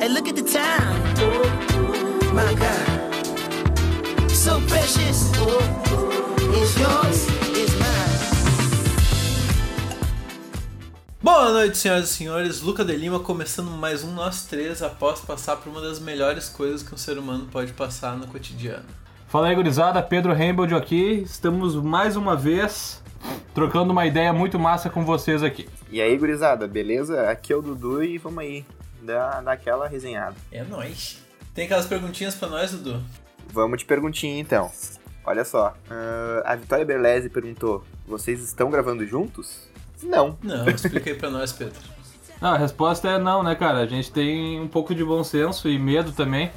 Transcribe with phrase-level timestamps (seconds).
[0.00, 0.96] Hey, look at the time.
[2.32, 4.30] My God.
[4.30, 5.30] So precious.
[6.56, 8.18] It's yours, it's mine.
[11.22, 12.62] Boa noite, senhoras e senhores.
[12.62, 16.82] Luca de Lima começando mais um Nós Três após passar por uma das melhores coisas
[16.82, 18.86] que um ser humano pode passar no cotidiano.
[19.28, 20.02] Fala aí, gurizada.
[20.02, 21.20] Pedro Rainbold aqui.
[21.26, 23.02] Estamos mais uma vez
[23.52, 25.68] trocando uma ideia muito massa com vocês aqui.
[25.90, 27.28] E aí, gurizada, beleza?
[27.28, 28.64] Aqui é o Dudu e vamos aí
[29.02, 30.36] dar, dar aquela resenhada.
[30.50, 31.20] É nóis.
[31.54, 33.02] Tem aquelas perguntinhas pra nós, Dudu?
[33.52, 34.70] Vamos de perguntinha então.
[35.24, 39.68] Olha só, ah, a Vitória Berlese perguntou: vocês estão gravando juntos?
[40.02, 40.36] Não.
[40.42, 41.78] Não, explica aí pra nós, Pedro.
[42.40, 43.80] Ah, a resposta é não, né, cara?
[43.80, 46.50] A gente tem um pouco de bom senso e medo também.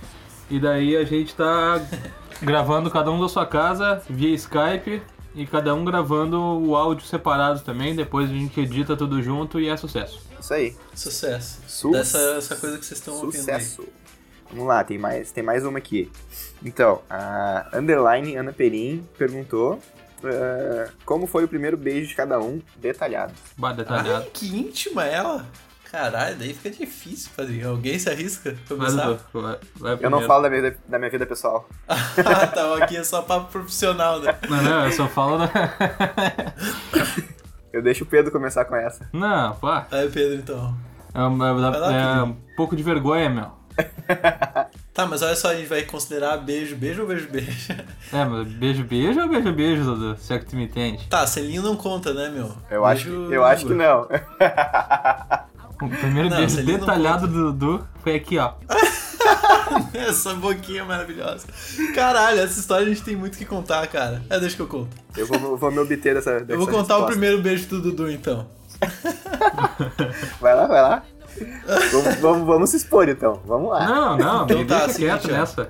[0.49, 1.81] E daí a gente tá
[2.41, 5.01] gravando cada um da sua casa via Skype
[5.35, 7.95] e cada um gravando o áudio separado também.
[7.95, 10.32] Depois a gente edita tudo junto e é sucesso.
[10.43, 10.75] Isso aí.
[10.93, 11.59] Sucesso.
[11.67, 13.61] Su- Dessa essa coisa que vocês estão ouvindo aí.
[13.61, 13.87] Sucesso.
[14.51, 16.11] Vamos lá, tem mais, tem mais uma aqui.
[16.63, 19.79] Então, a Underline Ana Perim perguntou
[20.23, 23.33] ah, como foi o primeiro beijo de cada um, detalhado.
[23.57, 24.23] Bah, detalhado.
[24.25, 25.45] Ai, que íntima ela.
[25.89, 27.69] Caralho, daí fica difícil, padrinho.
[27.69, 29.17] Alguém se arrisca começar?
[29.31, 31.69] Vai, vai Eu não falo da minha, vida- da minha vida pessoal.
[31.87, 34.35] ah, tá, aqui é só papo profissional, né?
[34.49, 35.51] Não, não, eu só falo da...
[37.73, 39.09] Eu deixo o Pedro começar com essa.
[39.11, 39.87] Não, pá.
[39.91, 40.73] Aí, Pedro, então.
[41.13, 43.47] É, um- é- é um pouco de vergonha, meu.
[44.93, 47.73] Tá, mas olha só, a gente vai considerar beijo, beijo ou beijo, beijo?
[48.13, 50.15] É, mas beijo, beijo ou beijo, beijo, Dudu?
[50.19, 51.07] Se é que tu me entende.
[51.07, 52.51] Tá, selinho não conta, né, meu?
[52.69, 54.07] Eu, acho, Beijo que- eu acho que não.
[55.81, 58.53] O primeiro Não, beijo detalhado do Dudu foi aqui, ó.
[59.93, 61.45] Essa boquinha maravilhosa.
[61.95, 64.21] Caralho, essa história a gente tem muito que contar, cara.
[64.29, 64.89] É, deixa que eu conto.
[65.15, 67.11] Eu vou, vou me obter dessa, dessa Eu vou contar o resposta.
[67.11, 68.47] primeiro beijo do Dudu, então.
[70.41, 71.03] Vai lá, vai lá.
[71.91, 73.41] vamos, vamos, vamos se expor então.
[73.45, 73.85] Vamos lá.
[73.87, 75.69] Não, não, Então me tá, deixa quieto nessa.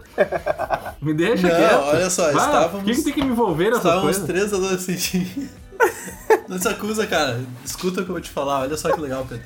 [1.02, 1.82] Me deixa Não, quieto.
[1.84, 4.26] olha só, Vai, estávamos- Por que, que tem que me envolver nessa Estávamos coisa?
[4.28, 5.50] três adolescentes.
[6.48, 7.40] Não se acusa, cara.
[7.64, 8.62] Escuta o que eu vou te falar.
[8.62, 9.46] Olha só que legal, Pedro.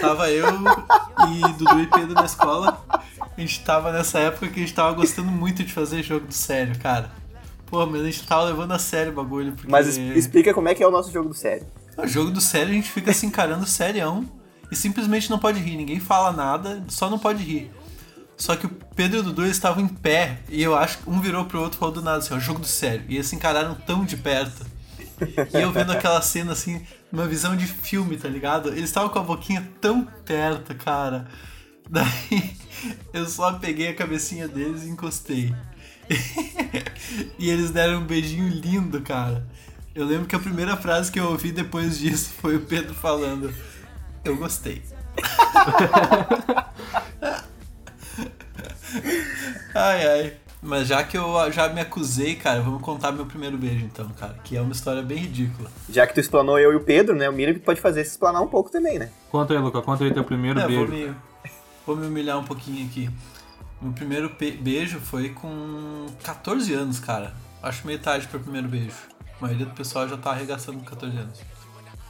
[0.00, 0.46] Tava eu
[1.28, 2.84] e Dudu e Pedro na escola.
[3.18, 6.34] A gente tava nessa época que a gente tava gostando muito de fazer jogo do
[6.34, 7.10] sério, cara.
[7.66, 9.52] Pô, mas a gente tava levando a sério o bagulho.
[9.52, 9.70] Porque...
[9.70, 11.66] Mas explica como é que é o nosso jogo do sério.
[11.96, 14.28] O jogo do sério a gente fica se encarando serião
[14.70, 15.76] e simplesmente não pode rir.
[15.76, 17.70] Ninguém fala nada, só não pode rir.
[18.36, 21.20] Só que o Pedro e o Dudu estavam em pé e eu acho que um
[21.20, 23.04] virou pro outro e falou do nada assim, ó, jogo do sério.
[23.08, 24.64] E eles se encararam tão de perto.
[25.52, 28.70] E eu vendo aquela cena assim, numa visão de filme, tá ligado?
[28.70, 31.26] Eles estavam com a boquinha tão perto, cara.
[31.88, 32.56] Daí
[33.12, 35.54] eu só peguei a cabecinha deles e encostei.
[37.38, 39.46] e eles deram um beijinho lindo, cara.
[39.94, 43.52] Eu lembro que a primeira frase que eu ouvi depois disso foi o Pedro falando:
[44.24, 44.82] Eu gostei.
[49.74, 50.36] ai, ai.
[50.62, 54.34] Mas já que eu já me acusei, cara, vamos contar meu primeiro beijo então, cara.
[54.44, 55.70] Que é uma história bem ridícula.
[55.88, 57.28] Já que tu explanou eu e o Pedro, né?
[57.30, 59.10] O Miriam pode fazer se explanar um pouco também, né?
[59.30, 61.08] Conta aí, Luca, conta aí teu primeiro É, vou beijo.
[61.08, 61.16] me,
[61.86, 63.08] vou me humilhar um pouquinho aqui.
[63.80, 67.32] Meu primeiro beijo foi com 14 anos, cara.
[67.62, 68.92] Acho meio tarde pro primeiro beijo.
[69.38, 71.40] A maioria do pessoal já tá arregaçando com 14 anos.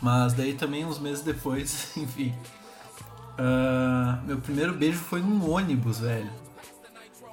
[0.03, 2.35] Mas daí também, uns meses depois, enfim.
[3.39, 6.31] Ah, meu primeiro beijo foi num ônibus, velho.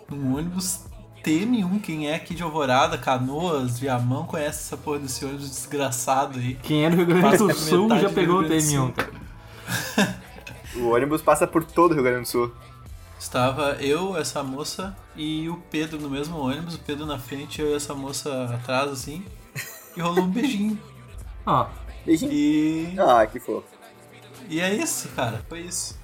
[0.10, 0.82] Num ônibus
[1.28, 1.82] TM1.
[1.82, 6.56] Quem é aqui de Alvorada, Canoas, Viamão, conhece essa porra desse ônibus desgraçado aí.
[6.64, 8.94] Quem é do Rio Grande do Sul já pegou o Rio Grande do TM1, Sul.
[8.94, 10.28] cara.
[10.76, 12.54] O ônibus passa por todo o Rio Grande do Sul.
[13.20, 17.72] Estava eu, essa moça e o Pedro no mesmo ônibus, o Pedro na frente, eu
[17.72, 19.26] e essa moça atrás, assim.
[19.96, 20.80] E rolou um beijinho.
[21.44, 21.66] Ó,
[22.06, 22.32] Beijinho.
[22.32, 22.96] E.
[22.98, 23.68] Ah, que fofo.
[24.48, 25.44] E é isso, cara.
[25.50, 26.00] Foi isso.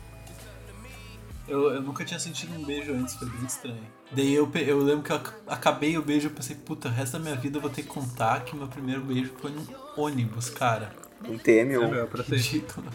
[1.47, 3.83] Eu, eu nunca tinha sentido um beijo antes, foi bem estranho.
[4.11, 7.13] Daí eu, eu lembro que eu ac- acabei o beijo e pensei, puta, o resto
[7.13, 9.65] da minha vida eu vou ter que contar que meu primeiro beijo foi num
[9.97, 10.93] ônibus, cara.
[11.27, 11.93] Um TM1.
[11.95, 12.35] é pra ser.
[12.37, 12.87] Ridículo.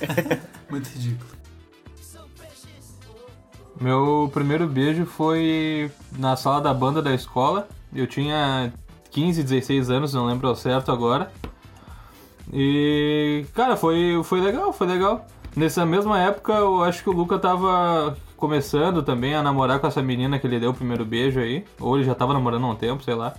[0.70, 1.30] Muito ridículo.
[3.80, 7.68] Meu primeiro beijo foi na sala da banda da escola.
[7.94, 8.72] Eu tinha
[9.10, 11.30] 15, 16 anos, não lembro ao certo agora.
[12.52, 15.26] E, cara, foi, foi legal, foi legal.
[15.56, 20.00] Nessa mesma época, eu acho que o Luca tava começando também a namorar com essa
[20.02, 21.64] menina que ele deu o primeiro beijo aí.
[21.80, 23.34] Ou ele já tava namorando há um tempo, sei lá.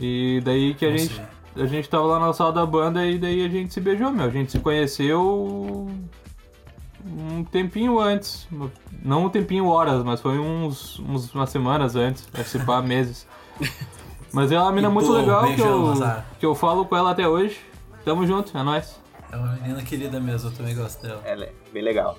[0.00, 1.62] E daí que a Não gente, sei.
[1.62, 4.26] a gente tava lá na sala da banda e daí a gente se beijou, meu.
[4.26, 5.88] A gente se conheceu
[7.06, 8.48] um tempinho antes.
[9.02, 13.26] Não um tempinho horas, mas foi uns, uns umas semanas antes, participar meses.
[14.32, 15.94] Mas é uma mina muito legal que eu,
[16.38, 17.60] que eu falo com ela até hoje.
[18.04, 18.99] Tamo junto, é nóis.
[19.32, 21.22] É uma menina querida mesmo, eu também gosto dela.
[21.24, 22.18] Ela é bem legal.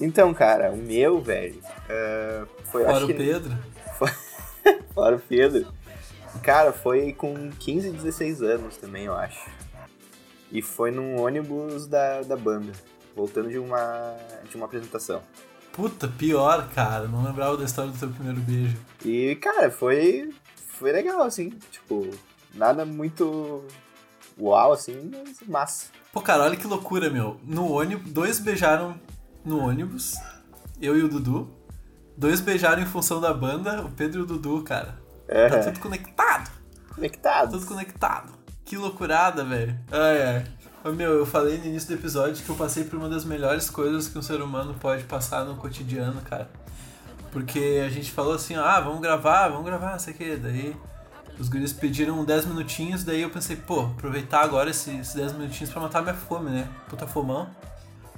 [0.00, 3.58] Então, cara, o meu, velho, é, foi Fora o que Pedro.
[4.94, 5.66] Fora o Pedro.
[6.42, 9.48] Cara, foi com 15, 16 anos também, eu acho.
[10.50, 12.72] E foi num ônibus da, da banda,
[13.14, 14.16] voltando de uma,
[14.48, 15.22] de uma apresentação.
[15.72, 17.06] Puta, pior, cara.
[17.06, 18.76] Não lembrava da história do teu primeiro beijo.
[19.04, 20.32] E, cara, foi,
[20.68, 21.50] foi legal, assim.
[21.70, 22.08] Tipo,
[22.54, 23.62] nada muito
[24.38, 25.86] uau, assim, mas massa.
[26.12, 27.38] Pô, cara, olha que loucura, meu.
[27.44, 28.94] No ônibus, dois beijaram
[29.44, 30.16] no ônibus,
[30.80, 31.50] eu e o Dudu.
[32.16, 34.98] Dois beijaram em função da banda, o Pedro e o Dudu, cara.
[35.28, 36.50] É, Tá tudo conectado.
[36.94, 37.50] conectado.
[37.50, 38.32] Tudo conectado.
[38.64, 39.78] Que loucurada, velho.
[39.92, 40.92] Ai, ai.
[40.92, 44.08] Meu, eu falei no início do episódio que eu passei por uma das melhores coisas
[44.08, 46.48] que um ser humano pode passar no cotidiano, cara.
[47.32, 50.36] Porque a gente falou assim, ah, vamos gravar, vamos gravar, sei o que.
[50.36, 50.76] Daí
[51.38, 55.82] os guris pediram 10 minutinhos, daí eu pensei, pô, aproveitar agora esses 10 minutinhos pra
[55.82, 56.68] matar minha fome, né?
[56.88, 57.48] Puta fomão.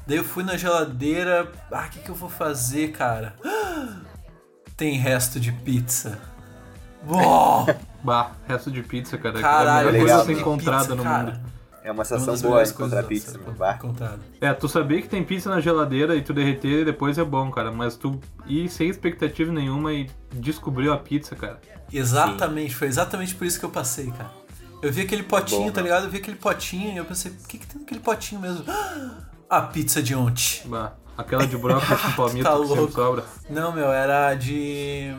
[0.07, 3.35] Daí eu fui na geladeira, ah, o que, que eu vou fazer, cara?
[4.77, 6.19] Tem resto de pizza.
[7.07, 7.67] Uou!
[8.01, 9.41] Bah, resto de pizza, cara.
[9.41, 11.33] Caralho, é a melhor coisa encontrada no cara.
[11.33, 11.41] mundo.
[11.89, 13.55] É uma É sensação das boa encontrar pizza, meu.
[13.55, 13.77] Bah.
[13.77, 14.21] encontrado.
[14.43, 17.73] É, tu saber que tem pizza na geladeira e tu derreter depois é bom, cara.
[17.73, 21.59] Mas tu ir sem expectativa nenhuma e descobrir a pizza, cara.
[21.91, 24.31] Exatamente, foi exatamente por isso que eu passei, cara.
[24.83, 26.05] Eu vi aquele potinho, Bom, tá ligado?
[26.05, 28.65] Eu vi aquele potinho e eu pensei, o que, que tem naquele potinho mesmo?
[29.49, 30.61] A pizza de ontem.
[30.67, 33.25] Bah, aquela de brócolis com palmito Tá que sempre sobra.
[33.49, 35.11] Não, meu, era de.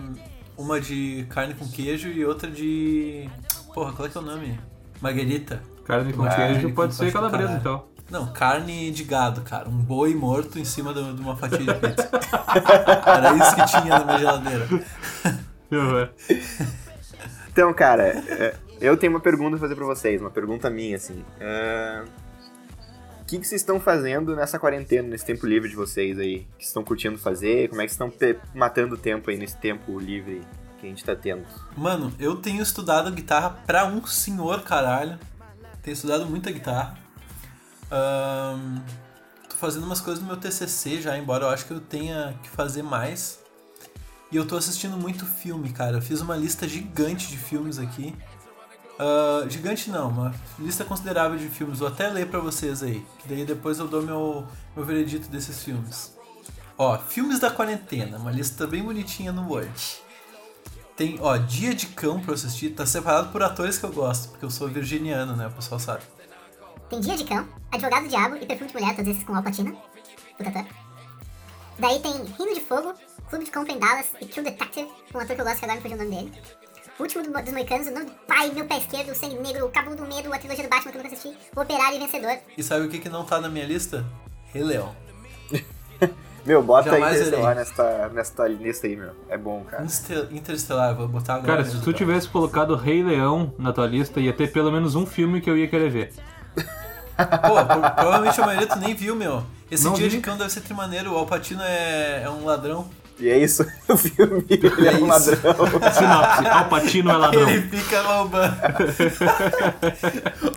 [0.55, 3.27] Uma de carne com queijo e outra de.
[3.73, 4.59] Porra, qual é que é o nome?
[5.01, 5.63] Marguerita.
[5.89, 7.83] Carne com queijo carne pode com ser calabresa, então.
[8.11, 9.67] Não, carne de gado, cara.
[9.67, 12.09] Um boi morto em cima de uma fatia de pizza.
[13.07, 14.67] Era isso que tinha na minha geladeira.
[17.51, 21.23] Então, cara, é, eu tenho uma pergunta pra fazer pra vocês, uma pergunta minha, assim.
[21.39, 22.03] É,
[23.21, 26.35] O que, que vocês estão fazendo nessa quarentena, nesse tempo livre de vocês aí?
[26.35, 27.67] O que vocês estão curtindo fazer?
[27.69, 30.41] Como é que vocês estão matando o tempo aí nesse tempo livre
[30.79, 31.43] que a gente tá tendo?
[31.75, 35.19] Mano, eu tenho estudado guitarra pra um senhor caralho.
[35.81, 36.97] Tenho estudado muita guitarra.
[37.91, 38.79] Ahn,
[39.49, 42.49] tô fazendo umas coisas no meu TCC já, embora eu acho que eu tenha que
[42.49, 43.39] fazer mais.
[44.31, 45.97] E eu tô assistindo muito filme, cara.
[45.97, 48.15] Eu fiz uma lista gigante de filmes aqui.
[48.99, 51.79] Ah, gigante não, uma lista considerável de filmes.
[51.79, 53.03] Vou até ler pra vocês aí.
[53.19, 56.13] Que daí depois eu dou meu, meu veredito desses filmes.
[56.77, 58.17] Ó, filmes da quarentena.
[58.17, 60.01] Uma lista bem bonitinha no Word.
[60.99, 62.71] Tem, ó, Dia de Cão pra eu assistir.
[62.71, 65.47] Tá separado por atores que eu gosto, porque eu sou virginiano, né?
[65.47, 66.03] O pessoal sabe.
[66.89, 69.71] Tem Dia de Cão, Advogado do Diabo e Perfume de Mulher, todos esses com Alpatina.
[70.37, 70.65] Puta ator.
[71.79, 72.93] Daí tem Rino de Fogo,
[73.29, 75.79] Clube de Compra em Dallas e True Detective, um ator que eu gosto que agora
[75.79, 76.41] me fugiu o nome dele.
[76.99, 79.67] O último do- dos Moicanos, o nome do pai, meu pé esquerdo, o Sangue Negro,
[79.67, 81.99] o Cabo do Medo, a trilogia do Batman que eu nunca assisti, o Operário e
[81.99, 82.37] Vencedor.
[82.57, 84.05] E sabe o que, que não tá na minha lista?
[84.51, 84.93] Rei Leão.
[86.49, 89.11] Meu, bota Jamais Interestelar nesta, nesta lista aí, meu.
[89.29, 89.85] É bom, cara.
[90.31, 91.57] Interestelar, vou botar agora.
[91.57, 91.97] Cara, se tu tá?
[91.99, 95.55] tivesse colocado Rei Leão na tua lista, ia ter pelo menos um filme que eu
[95.55, 96.11] ia querer ver.
[96.55, 99.43] Pô, pro- provavelmente a maioria tu nem viu, meu.
[99.69, 100.15] Esse Não Dia vi.
[100.15, 101.13] de Cão deve ser trimaneiro.
[101.13, 102.89] O Alpatino é, é um ladrão.
[103.19, 105.35] E é isso, o filme, ele é, É um ladrão.
[105.93, 107.47] Sinopse, Alpatino é ladrão.
[107.47, 108.55] Ele fica roubando.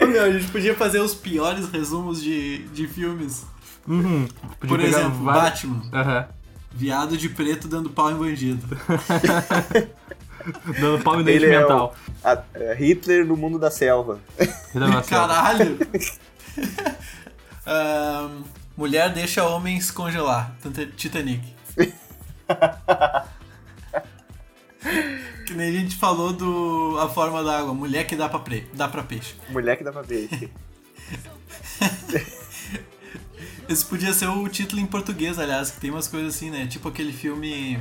[0.03, 3.45] Ô, meu, a gente podia fazer os piores resumos de, de filmes.
[3.87, 4.27] Uhum.
[4.27, 5.83] Podia Por pegar exemplo, vários- Batman.
[5.93, 6.29] Aham.
[6.75, 8.67] Viado de preto dando pau em bandido.
[10.81, 11.95] Dando pau em dente Ele é o- mental.
[12.25, 14.19] a- é Hitler no mundo da selva.
[15.09, 15.79] Caralho!
[17.67, 18.43] Ahn,
[18.77, 20.53] mulher deixa homens congelar.
[20.97, 21.43] Titanic.
[25.47, 27.73] que nem a gente falou do A Forma da Água.
[27.75, 29.35] Mulher que dá pra, pre, dá pra peixe.
[29.51, 30.29] Mulher que dá pra ver.
[33.69, 36.67] Esse podia ser o título em português, aliás, que tem umas coisas assim, né?
[36.67, 37.79] Tipo aquele filme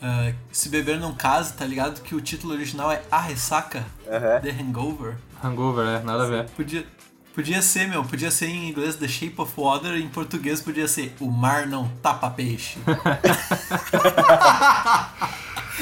[0.00, 2.02] ah, Se Beber Não Case, tá ligado?
[2.02, 4.40] Que o título original é A Ressaca, Aham.
[4.40, 5.16] The Hangover.
[5.42, 6.48] Hangover, é, nada a ver.
[6.50, 6.86] Podia,
[7.34, 11.14] podia ser, meu, podia ser em inglês The Shape of Water, em português podia ser
[11.20, 12.78] O Mar Não Tapa Peixe.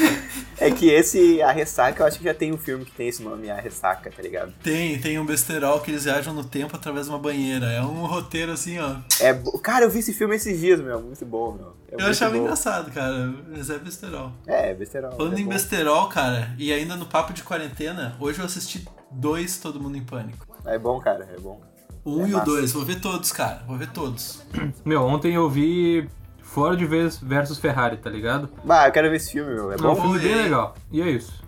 [0.61, 3.23] É que esse, A Ressaca, eu acho que já tem um filme que tem esse
[3.23, 4.53] nome, A Ressaca, tá ligado?
[4.63, 7.67] tem, tem um besterol que eles viajam no tempo através de uma banheira.
[7.73, 8.97] É um roteiro assim, ó.
[9.21, 11.01] É, cara, eu vi esse filme esses dias, meu.
[11.01, 11.77] Muito bom, meu.
[11.91, 12.43] É Eu achava bom.
[12.43, 14.33] engraçado, cara, mas é besterol.
[14.47, 15.13] É, besterol.
[15.13, 15.51] Falando é em bom.
[15.51, 20.05] besterol, cara, e ainda no papo de quarentena, hoje eu assisti dois Todo Mundo em
[20.05, 20.47] Pânico.
[20.67, 21.61] É bom, cara, é bom.
[22.05, 22.45] O um É e o massa.
[22.47, 24.43] dois, vou ver todos, cara, vou ver todos.
[24.85, 26.09] Meu, ontem eu vi
[26.53, 26.81] Ford
[27.23, 28.49] versus Ferrari, tá ligado?
[28.65, 29.71] Bah, eu quero ver esse filme, meu.
[29.73, 29.95] É É um bom.
[29.97, 30.43] filme bem Oi.
[30.43, 30.75] legal.
[30.91, 31.41] E é isso.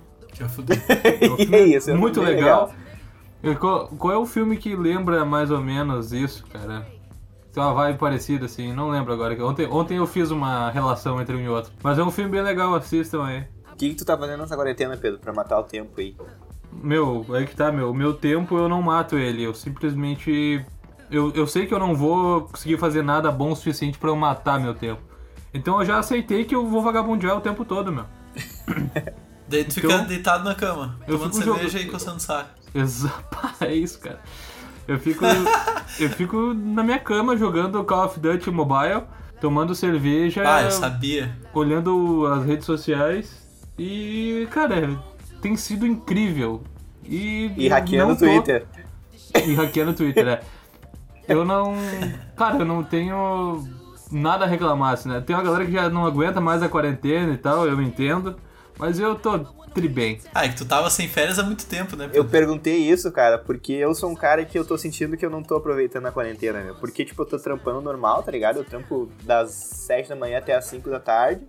[0.48, 0.76] Fudei.
[0.88, 2.72] É filme é isso, é muito bem legal.
[3.42, 6.86] E Qual, qual é o filme que lembra mais ou menos isso, cara?
[7.52, 9.34] tem uma vibe parecida, assim, não lembro agora.
[9.44, 11.70] Ontem, ontem eu fiz uma relação entre um e outro.
[11.82, 13.44] Mas é um filme bem legal, assistam aí.
[13.72, 16.16] O que, que tu tá fazendo nessa quarentena, Pedro, pra matar o tempo aí?
[16.72, 17.90] Meu, é que tá, meu.
[17.90, 19.42] O meu tempo eu não mato ele.
[19.42, 20.64] Eu simplesmente.
[21.12, 24.16] Eu, eu sei que eu não vou conseguir fazer nada bom o suficiente pra eu
[24.16, 25.00] matar meu tempo.
[25.52, 28.04] Então eu já aceitei que eu vou vagabundear o tempo todo, meu.
[29.48, 32.20] Daí tu Então, fica deitado na cama, eu tomando fico cerveja jogando- e coçando o
[32.20, 32.50] saco.
[32.74, 34.20] Exato, é isso, cara.
[34.88, 35.24] Eu fico.
[36.00, 39.02] eu fico na minha cama jogando Call of Duty Mobile,
[39.40, 41.36] tomando cerveja, Ah, eu sabia.
[41.52, 43.46] olhando as redes sociais
[43.78, 44.98] e, cara,
[45.42, 46.62] tem sido incrível.
[47.04, 48.66] E, E hackeando o tô- Twitter.
[49.46, 50.40] E hackeando o Twitter, é.
[51.28, 51.74] Eu não.
[52.36, 53.66] Cara, eu não tenho
[54.10, 55.20] nada a reclamar, assim, né?
[55.20, 58.36] Tem uma galera que já não aguenta mais a quarentena e tal, eu entendo.
[58.78, 59.38] Mas eu tô
[59.72, 60.20] tri bem.
[60.34, 62.10] Ah, é que tu tava sem férias há muito tempo, né?
[62.12, 65.30] Eu perguntei isso, cara, porque eu sou um cara que eu tô sentindo que eu
[65.30, 66.74] não tô aproveitando a quarentena, meu.
[66.74, 68.58] Porque, tipo, eu tô trampando normal, tá ligado?
[68.58, 71.46] Eu trampo das 7 da manhã até as 5 da tarde.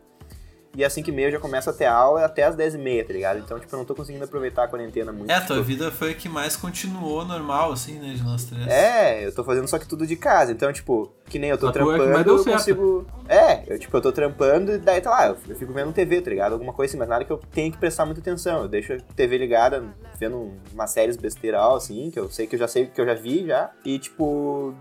[0.75, 2.77] E às 5 e meia eu já começo a ter aula até as 10 e
[2.79, 3.37] meia, tá ligado?
[3.37, 5.29] Então, tipo, eu não tô conseguindo aproveitar a quarentena muito.
[5.29, 8.45] É, a tua tipo, vida foi a que mais continuou normal, assim, né, de nós
[8.45, 8.67] três.
[8.67, 10.51] É, eu tô fazendo só que tudo de casa.
[10.51, 12.57] Então, tipo, que nem eu tô A é trampando, deu eu certo.
[12.57, 13.05] consigo.
[13.29, 16.31] É, eu, tipo, eu tô trampando e daí tá lá, eu, fico vendo TV, tá
[16.31, 16.53] ligado?
[16.53, 18.63] Alguma coisa assim, mas nada que eu tenha que prestar muita atenção.
[18.63, 19.83] Eu deixo a TV ligada,
[20.19, 23.13] vendo umas séries besteiral, assim, que eu sei que eu já sei, que eu já
[23.13, 23.69] vi já.
[23.85, 24.73] E, tipo,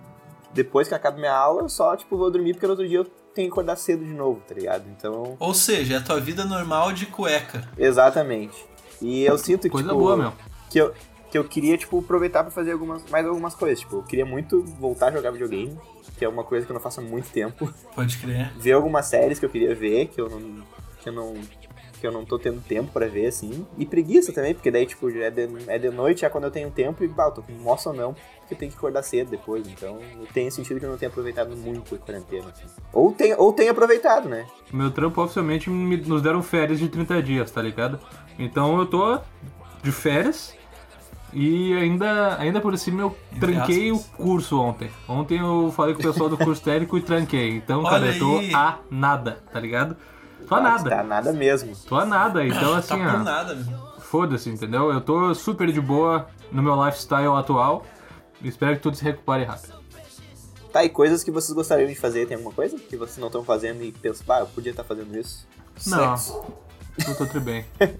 [0.54, 3.06] depois que acaba minha aula, eu só, tipo, vou dormir porque no outro dia eu
[3.34, 4.84] tenho que acordar cedo de novo, tá ligado?
[4.96, 7.68] Então, Ou seja, é a tua vida normal de cueca.
[7.78, 8.56] exatamente.
[9.00, 10.32] E eu sinto que, Coisa tipo, boa, meu.
[10.70, 10.94] que eu,
[11.30, 13.80] que eu queria, tipo, aproveitar pra fazer algumas, mais algumas coisas.
[13.80, 15.76] Tipo, eu queria muito voltar a jogar videogame,
[16.16, 17.72] que é uma coisa que eu não faço há muito tempo.
[17.96, 18.52] Pode crer.
[18.56, 20.62] Ver algumas séries que eu queria ver, que eu não.
[21.00, 21.34] que eu não.
[22.02, 23.64] Que eu não tô tendo tempo pra ver, assim.
[23.78, 26.68] E preguiça também, porque daí, tipo, é de, é de noite, é quando eu tenho
[26.70, 29.30] tempo e, bah, eu tô com moça ou não, porque eu tenho que acordar cedo
[29.30, 29.66] depois.
[29.68, 32.66] Então, eu tenho sentido que eu não tenho aproveitado muito a quarentena, assim.
[32.92, 34.44] Ou tenho, ou tenho aproveitado, né?
[34.72, 38.00] Meu trampo oficialmente me- nos deram férias de 30 dias, tá ligado?
[38.38, 39.20] Então eu tô
[39.82, 40.54] de férias
[41.32, 44.90] e ainda, ainda por cima eu Entre tranquei o curso ontem.
[45.08, 47.50] Ontem eu falei com o pessoal do curso técnico e tranquei.
[47.56, 48.50] Então, cara, Olha eu tô aí.
[48.54, 49.96] a nada, tá ligado?
[50.52, 50.90] Tô a Ah, nada.
[50.90, 51.74] Tá nada mesmo.
[51.88, 52.46] Tô a nada.
[52.46, 53.18] Então, Tá assim, por ó.
[53.18, 53.58] nada.
[54.00, 54.92] Foda-se, entendeu?
[54.92, 57.86] Eu tô super de boa no meu lifestyle atual.
[58.42, 59.80] Espero que tudo se recupere rápido.
[60.72, 63.44] Tá, e coisas que vocês gostariam de fazer, tem alguma coisa que vocês não estão
[63.44, 65.46] fazendo e pensam, bah, eu podia estar fazendo isso?
[65.86, 66.16] Não.
[66.16, 66.42] Sexo.
[67.08, 67.64] Eu tô tri bem.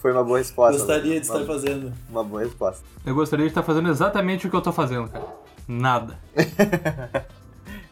[0.00, 0.78] Foi uma boa resposta.
[0.78, 1.92] Gostaria de uma, estar fazendo.
[2.08, 2.84] Uma boa resposta.
[3.04, 5.26] Eu gostaria de estar fazendo exatamente o que eu tô fazendo, cara.
[5.68, 6.18] Nada.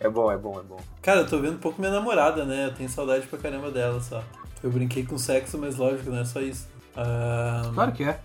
[0.03, 0.81] É bom, é bom, é bom.
[1.01, 2.67] Cara, eu tô vendo um pouco minha namorada, né?
[2.67, 4.23] Eu tenho saudade pra caramba dela só.
[4.63, 6.67] Eu brinquei com sexo, mas lógico, não é só isso.
[6.97, 8.19] Ah, Claro que é.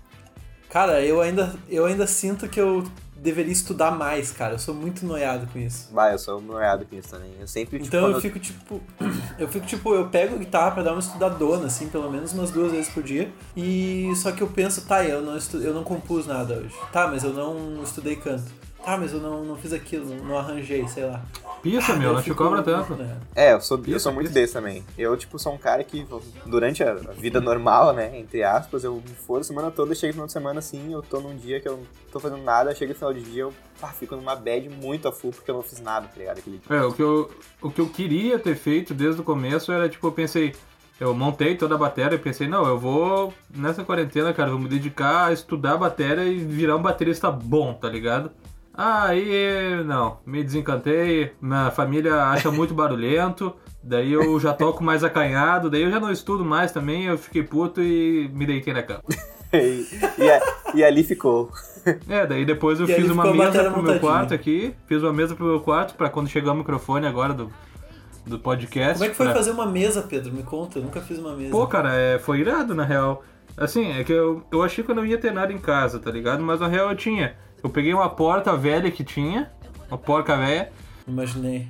[0.70, 2.84] Cara, eu ainda, eu ainda sinto que eu
[3.16, 4.56] deveria estudar mais, cara.
[4.56, 5.90] Eu sou muito noiado com isso.
[5.92, 7.32] Bah, eu sou noiado com isso também.
[7.40, 8.82] Eu sempre, tipo, Então eu fico tipo.
[9.38, 12.50] Eu fico tipo, eu pego a guitarra pra dar uma estudadona, assim, pelo menos umas
[12.50, 13.32] duas vezes por dia.
[13.56, 15.58] E só que eu penso, tá, eu não, estu...
[15.58, 16.74] eu não compus nada hoje.
[16.92, 18.52] Tá, mas eu não estudei canto.
[18.84, 21.24] Tá, mas eu não, não fiz aquilo, não, não arranjei, sei lá.
[21.62, 22.96] Pisa, meu, Eu não te cobra tanto.
[22.96, 23.18] né?
[23.36, 24.34] É, eu sou, eu Isso, sou muito isso.
[24.34, 24.84] desse também.
[24.98, 26.06] Eu, tipo, sou um cara que,
[26.46, 30.14] durante a vida normal, né, entre aspas, eu me for a semana toda, chego no
[30.14, 32.94] final de semana assim, eu tô num dia que eu não tô fazendo nada, chega
[32.94, 35.64] no final de dia, eu pá, fico numa bad muito a full porque eu não
[35.64, 36.40] fiz nada, tá ligado?
[36.40, 36.62] Aquele.
[36.70, 37.30] É, o que, eu,
[37.62, 40.56] o que eu queria ter feito desde o começo era, tipo, eu pensei,
[41.00, 44.70] eu montei toda a bateria e pensei, não, eu vou, nessa quarentena, cara, vou me
[44.70, 48.32] dedicar a estudar a bateria e virar um baterista bom, tá ligado?
[48.78, 55.68] Aí, não, me desencantei, minha família acha muito barulhento, daí eu já toco mais acanhado,
[55.68, 59.02] daí eu já não estudo mais também, eu fiquei puto e me deitei na cama.
[59.54, 60.42] E, e, a-
[60.76, 61.50] e ali ficou.
[62.10, 65.36] É, daí depois eu E fiz uma mesa pro meu quarto aqui, fiz uma mesa
[65.38, 67.50] pro meu quarto pra quando chegar o microfone agora do,
[68.26, 68.96] do podcast.
[68.96, 70.34] Como é que foi pra- fazer uma mesa, Pedro?
[70.34, 71.52] Me conta, eu nunca fiz uma mesa.
[71.52, 73.24] Pô, cara, é, foi irado na real.
[73.56, 76.12] Assim, é que eu, eu achei que eu não ia ter nada em casa, tá
[76.12, 76.44] ligado?
[76.44, 77.34] Mas na real eu tinha.
[77.64, 79.52] Eu peguei uma porta velha que tinha,
[79.90, 80.72] uma porca velha,
[81.08, 81.68] Imaginei.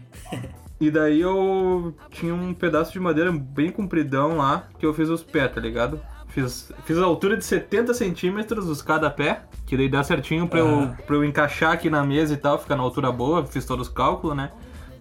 [0.80, 5.24] e daí eu tinha um pedaço de madeira bem compridão lá, que eu fiz os
[5.24, 6.00] pés, tá ligado?
[6.28, 10.60] Fiz, fiz a altura de 70 centímetros os cada pé, que daí dá certinho pra,
[10.60, 10.98] eu, Aham.
[11.08, 13.94] pra eu encaixar aqui na mesa e tal, ficar na altura boa, fiz todos os
[13.94, 14.52] cálculos, né?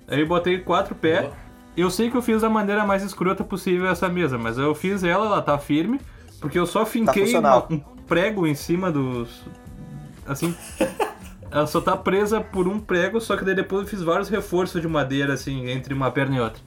[0.08, 1.22] Aí eu botei quatro pés.
[1.22, 1.46] Boa.
[1.76, 5.04] Eu sei que eu fiz da maneira mais escrota possível essa mesa, mas eu fiz
[5.04, 6.00] ela, ela tá firme,
[6.40, 7.66] porque eu só finquei funcional.
[7.68, 9.44] uma- um prego em cima dos.
[10.26, 10.54] Assim.
[11.50, 14.80] ela só tá presa por um prego, só que daí depois eu fiz vários reforços
[14.80, 16.62] de madeira, assim, entre uma perna e outra.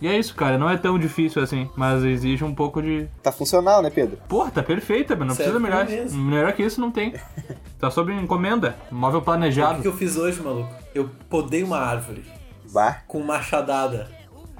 [0.00, 3.06] E é isso, cara, não é tão difícil assim, mas exige um pouco de.
[3.22, 4.18] Tá funcional, né, Pedro?
[4.28, 5.86] Porra, tá perfeita, mas não Serve precisa melhor.
[5.86, 6.16] pra mesa.
[6.16, 7.14] Melhor que isso não tem.
[7.78, 9.76] Tá sob encomenda, móvel O planejado.
[9.76, 10.68] que, que eu fiz hoje, maluco?
[10.94, 12.24] eu podei uma árvore
[12.72, 14.08] Bah, com machadada.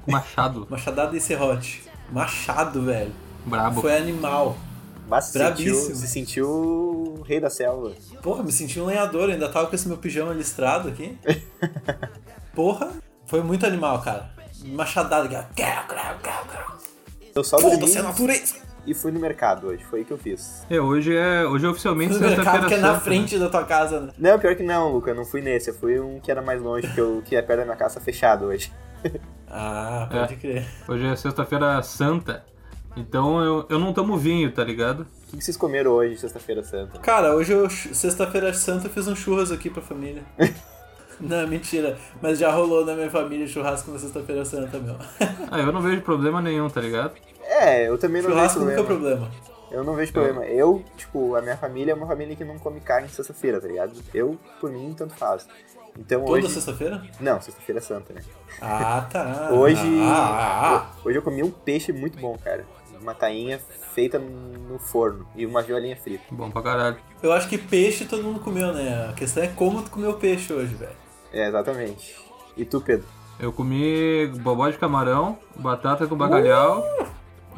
[0.07, 0.67] Machado.
[0.69, 1.83] Machadada e serrote.
[2.11, 3.11] Machado, velho.
[3.45, 3.81] Brabo.
[3.81, 4.55] Foi animal.
[5.07, 7.93] Bah se, sentiu, se sentiu o rei da selva.
[8.21, 11.17] Porra, me senti um lenhador, ainda tava com esse meu pijama listrado aqui.
[12.53, 12.91] Porra,
[13.25, 14.29] foi muito animal, cara.
[14.65, 16.75] Machadada, aqui, ó.
[17.35, 18.55] Eu só dormi Foda-se a natureza.
[18.87, 20.65] e fui no mercado hoje, foi o que eu fiz.
[20.69, 23.49] É, hoje é, hoje é oficialmente No mercado sexta-feira que é na santa, frente da
[23.49, 24.13] tua casa, né?
[24.17, 26.61] Não, pior que não, Luca, eu não fui nesse, eu fui um que era mais
[26.61, 28.71] longe, que, eu, que é perto da minha casa fechado hoje.
[29.47, 30.37] Ah, pode É.
[30.37, 30.61] crer.
[30.61, 30.67] né?
[30.87, 32.43] Hoje é sexta-feira santa.
[32.95, 35.01] Então eu, eu não tomo vinho, tá ligado?
[35.01, 36.97] O que que vocês comeram hoje, sexta-feira santa?
[36.99, 40.23] Cara, hoje, eu, sexta-feira santa, eu fiz um churras aqui pra família.
[41.19, 41.97] Não, mentira.
[42.21, 44.95] Mas já rolou na minha família churrasco na sexta-feira santa, meu.
[45.49, 47.13] Ah, eu não vejo problema nenhum, tá ligado?
[47.41, 49.15] É, eu também não vejo Churrasco nunca é problema.
[49.29, 49.31] problema.
[49.71, 50.45] Eu não vejo problema.
[50.45, 53.93] Eu, tipo, a minha família é uma família que não come carne sexta-feira, tá ligado?
[54.13, 55.47] Eu, por mim, tanto faz.
[55.97, 56.49] Então Toda hoje.
[56.49, 57.01] sexta-feira?
[57.21, 58.21] Não, sexta-feira é santa, né?
[58.61, 59.49] Ah, tá.
[59.53, 59.99] Hoje.
[60.01, 62.65] Ah, ah, Hoje eu comi um peixe muito bom, cara.
[63.05, 63.59] Uma tainha
[63.93, 66.23] feita no forno e uma violinha frita.
[66.31, 66.97] Bom pra caralho.
[67.21, 69.09] Eu acho que peixe todo mundo comeu, né?
[69.11, 70.95] A questão é como tu comeu peixe hoje, velho.
[71.31, 72.15] É, exatamente.
[72.57, 73.05] E tu, Pedro?
[73.39, 76.83] Eu comi bobó de camarão, batata com bacalhau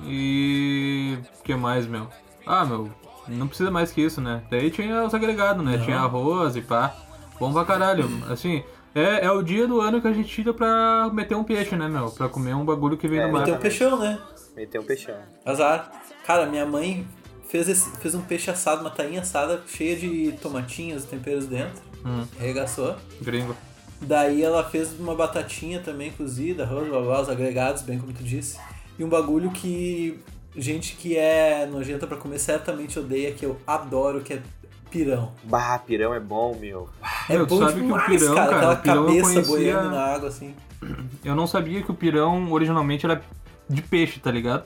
[0.04, 1.18] e.
[1.40, 2.10] O que mais, meu?
[2.46, 2.92] Ah, meu,
[3.26, 4.44] não precisa mais que isso, né?
[4.52, 5.78] Daí tinha os agregados, né?
[5.78, 6.94] Tinha arroz e pá.
[7.40, 8.06] Bom pra caralho.
[8.30, 8.66] Assim,
[9.00, 11.88] é, é o dia do ano que a gente tira pra meter um peixe, né,
[11.88, 12.10] meu?
[12.12, 13.44] Pra comer um bagulho que vem É, do mar.
[13.46, 14.20] Tem um peixão, né?
[14.56, 15.16] Meteu um peixão.
[15.46, 15.92] Azar.
[16.26, 17.06] Cara, minha mãe
[17.48, 21.82] fez, esse- fez um peixe assado, uma tainha assada cheia de tomatinhos e temperos dentro.
[22.06, 22.26] Hum.
[22.40, 22.96] Arregaçou.
[23.22, 23.56] Gringo.
[24.02, 28.24] Daí ela fez uma batatinha também cozida, arroz, blá, blá, os agregados, bem como tu
[28.24, 28.60] disse.
[28.98, 30.20] E um bagulho que
[30.56, 34.42] gente que é nojenta pra comer certamente odeia, que eu adoro, que é
[34.90, 35.32] pirão.
[35.44, 36.90] Bah, pirão é bom, meu.
[37.30, 39.24] É Meu, tu bom sabe que o demais, pirão, cara, cara, aquela pirão eu cabeça
[39.24, 40.56] conhecia- boiando na água, assim.
[41.24, 43.22] Eu não sabia que o pirão originalmente era
[43.70, 44.64] de peixe, tá ligado?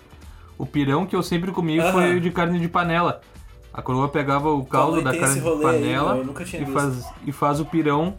[0.57, 3.21] O pirão que eu sempre comi foi de carne de panela.
[3.73, 7.31] A coroa pegava o caldo da carne de aí, panela eu tinha e, faz, e
[7.31, 8.13] faz o pirão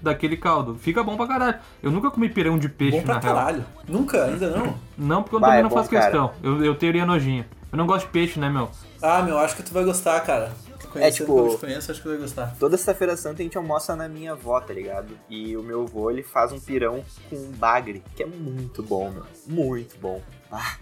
[0.00, 0.76] daquele caldo.
[0.76, 1.58] Fica bom pra caralho.
[1.82, 3.34] Eu nunca comi pirão de peixe, Bom pra na real.
[3.34, 3.64] caralho.
[3.88, 4.74] Nunca, ainda não.
[4.96, 6.04] Não, porque eu também é não bom, faço cara.
[6.04, 6.30] questão.
[6.42, 7.44] Eu, eu teria nojinho.
[7.72, 8.70] Eu não gosto de peixe, né, meu?
[9.02, 10.52] Ah, meu, acho que tu vai gostar, cara.
[10.88, 12.54] Conhecendo tipo- te conheço, acho que vai gostar.
[12.58, 15.16] Toda sexta-feira santa a gente almoça na minha avó, tá ligado?
[15.28, 19.24] E o meu avô, ele faz um pirão com bagre, que é muito bom, meu.
[19.46, 20.22] Muito bom.
[20.50, 20.76] Ah,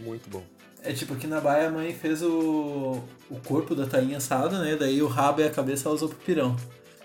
[0.00, 0.42] muito bom.
[0.82, 4.76] É tipo, aqui na Baia a mãe fez o, o corpo da tainha assada, né?
[4.76, 6.54] Daí o rabo e a cabeça ela usou pro pirão.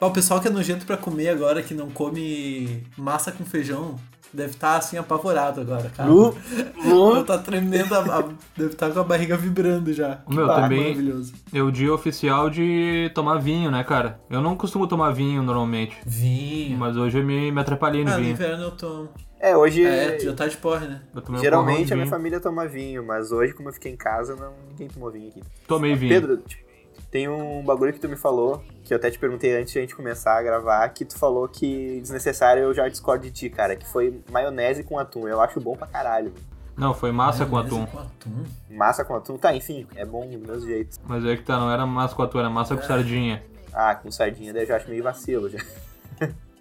[0.01, 3.95] Ó, o pessoal que é nojento pra comer agora, que não come massa com feijão,
[4.33, 6.09] deve estar assim apavorado agora, cara.
[6.09, 6.35] Nu,
[6.83, 7.23] nu.
[7.25, 10.21] tá tremendo, a, a- deve estar com a barriga vibrando já.
[10.25, 11.33] O meu Bah, também- Maravilhoso.
[11.53, 14.19] É o dia oficial de tomar vinho, né, cara?
[14.29, 15.97] Eu não costumo tomar vinho normalmente.
[16.05, 16.77] Vinho.
[16.77, 18.31] Mas hoje eu me, me atrapalhei no Ah, no vinho.
[18.33, 19.09] inverno eu tomo.
[19.41, 19.85] É, hoje.
[19.85, 21.01] É, tu já tá de porre, né?
[21.29, 24.51] Um Geralmente a minha família toma vinho, mas hoje, como eu fiquei em casa, não,
[24.69, 25.41] ninguém tomou vinho aqui.
[25.65, 26.13] Tomei vinho.
[26.13, 26.68] Pedro, tipo,
[27.11, 29.81] tem um bagulho que tu me falou, que eu até te perguntei antes de a
[29.81, 33.75] gente começar a gravar, que tu falou que desnecessário eu já discordo de ti, cara,
[33.75, 35.27] que foi maionese com atum.
[35.27, 36.33] Eu acho bom pra caralho.
[36.77, 37.85] Não, foi massa com atum.
[37.87, 38.43] Com atum.
[38.69, 40.97] Massa com atum, tá, enfim, é bom do mesmo jeito.
[41.05, 43.43] Mas é que tá, não era massa com atum, era massa com sardinha.
[43.73, 45.59] Ah, com sardinha, daí eu já acho meio vacilo já.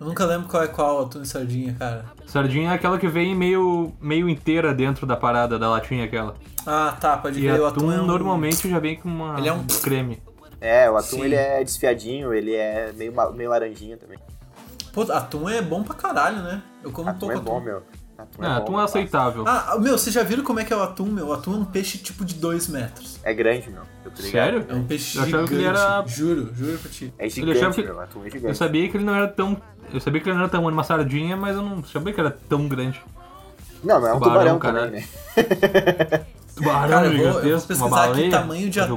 [0.01, 2.05] Eu nunca lembro qual é qual atum e sardinha, cara.
[2.27, 6.35] Sardinha é aquela que vem meio, meio inteira dentro da parada, da latinha aquela.
[6.65, 7.61] Ah, tá, pode E ver.
[7.61, 8.07] O atum atum é um...
[8.07, 10.23] normalmente já vem com uma Ele é um- creme.
[10.61, 11.25] É, o atum Sim.
[11.25, 14.19] ele é desfiadinho, ele é meio, meio laranjinha também.
[14.93, 16.63] Pô, atum é bom pra caralho, né?
[16.83, 17.45] Eu como Atum pouco é atum.
[17.45, 17.83] bom, meu.
[18.19, 19.45] Atum Ah, bom, atum é aceitável.
[19.47, 21.29] Ah, meu, vocês já viram como é que é o atum, meu?
[21.29, 23.21] O atum é um peixe tipo de 2 metros.
[23.23, 23.83] É grande, meu.
[24.05, 24.17] Eu.
[24.17, 24.67] Sério?
[24.69, 25.49] É um peixe Eu gigante.
[25.51, 27.15] que ele era- Juro, juro pra ti.
[27.17, 28.01] É Eu gigante, achava que- meu.
[28.01, 28.59] Atum é Eu gigante.
[28.59, 29.57] sabia que ele não era tão.
[29.93, 32.31] Eu sabia que ele não era tão uma sardinha, mas eu não sabia que era
[32.49, 33.01] tão grande.
[33.85, 35.07] Não, não é um Tubarão, tubarão, também, né?
[36.57, 38.97] Tubarão Cara, eu vou- eu vou pesquisar uma aqui baleia, tamanho de atum.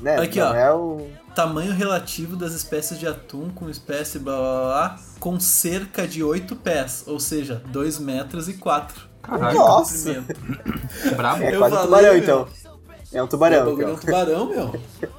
[0.00, 0.16] Né?
[0.20, 0.54] Aqui, não ó.
[0.54, 1.06] é o...
[1.34, 6.56] Tamanho relativo das espécies de atum com espécie blá blá blá, com cerca de 8
[6.56, 9.08] pés, ou seja, 2 metros e 4.
[9.22, 10.24] Caralho, Nossa!
[11.16, 11.42] brabo.
[11.44, 12.18] É Eu quase um falei, tubarão, meu.
[12.18, 12.48] então.
[13.12, 13.94] É um O tubarão, bagulho é então.
[13.94, 14.80] um tubarão, meu.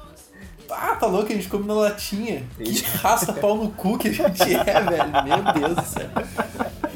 [0.72, 2.46] Ah, tá louco, a gente come na latinha.
[2.56, 5.24] Que raça pau no cu que a gente é, velho.
[5.24, 6.08] Meu Deus do céu.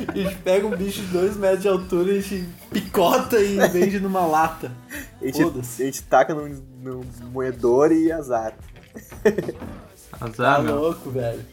[0.09, 3.57] A gente pega um bicho de 2 metros de altura e a gente picota e
[3.69, 4.73] vende numa lata.
[5.21, 7.01] A gente, a gente taca no, no
[7.33, 8.55] moedor e azar.
[10.21, 10.77] Azar, Tá meu.
[10.81, 11.45] louco, velho.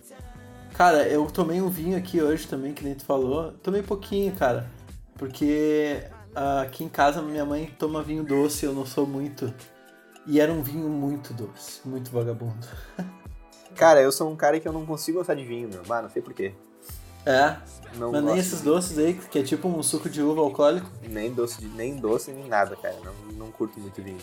[0.73, 3.51] Cara, eu tomei um vinho aqui hoje também, que nem tu falou.
[3.63, 4.67] Tomei pouquinho, cara.
[5.17, 6.03] Porque
[6.35, 9.53] ah, aqui em casa minha mãe toma vinho doce, eu não sou muito.
[10.25, 12.65] E era um vinho muito doce, muito vagabundo.
[13.75, 15.81] Cara, eu sou um cara que eu não consigo gostar de vinho, meu.
[15.83, 16.53] Bah, não sei porquê.
[17.25, 17.55] É,
[17.95, 18.39] Não mas nem gosto.
[18.39, 20.89] esses doces aí, que é tipo um suco de uva alcoólico.
[21.07, 22.95] Nem doce, de- nem doce, nem nada, cara.
[23.03, 24.17] Não, não curto muito vinho.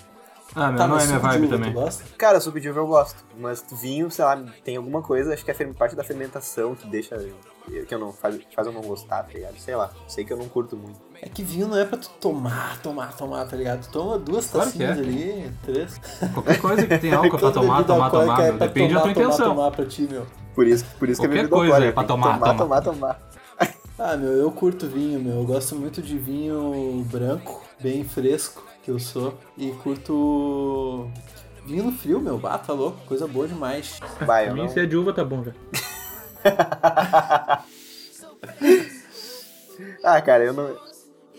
[0.54, 1.74] Ah, meu, Tá, não é minha vibe uva também.
[2.16, 3.22] Cara, suco de uva eu gosto.
[3.38, 7.16] Mas vinho, sei lá, tem alguma coisa, acho que é parte da fermentação que deixa.
[7.87, 9.58] que eu não faz, faz eu não gostar, tá ligado?
[9.58, 9.90] Sei lá.
[10.08, 10.98] Sei que eu não curto muito.
[11.20, 13.82] É que vinho não é pra tu tomar, tomar, tomar, tá ligado?
[13.82, 15.00] Tu toma duas Claro tacinhas é.
[15.02, 16.00] ali, três.
[16.32, 18.56] Qualquer coisa que tem álcool pra tomar, tomar, alcoólica tomar, é meu.
[18.58, 19.54] pra Depende tomar, da tua tomar, intenção.
[19.54, 20.26] tomar pra ti, meu.
[20.59, 22.47] Por isso, por isso que Qualquer eu bebido coisa alcoólica, é pra que tomar, tomar,
[22.49, 22.81] toma.
[22.83, 23.29] tomar, tomar.
[23.97, 25.37] Ah, meu, eu curto vinho, meu.
[25.37, 29.38] Eu gosto muito de vinho branco, bem fresco, que eu sou.
[29.57, 31.09] E curto
[31.64, 32.40] vinho no frio, meu.
[32.42, 32.99] Ah, tá louco.
[33.07, 34.01] Coisa boa demais.
[34.27, 34.68] Vai, Pra eu mim, não...
[34.68, 35.53] se é de uva, tá bom já.
[40.03, 40.77] Ah, cara, eu não...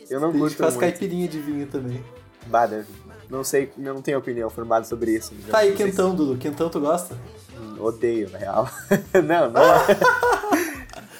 [0.10, 0.80] Eu não curto que faz muito.
[0.80, 2.02] caipirinha de vinho também.
[2.48, 2.88] Bah, deve-
[3.30, 5.34] Não sei, eu não tenho opinião formada sobre isso.
[5.50, 6.38] Tá aí, Não quentão, Dudu.
[6.38, 7.15] Quentão tu gosta?
[7.56, 8.70] Hum, Odeio, na real.
[9.13, 9.62] não, não.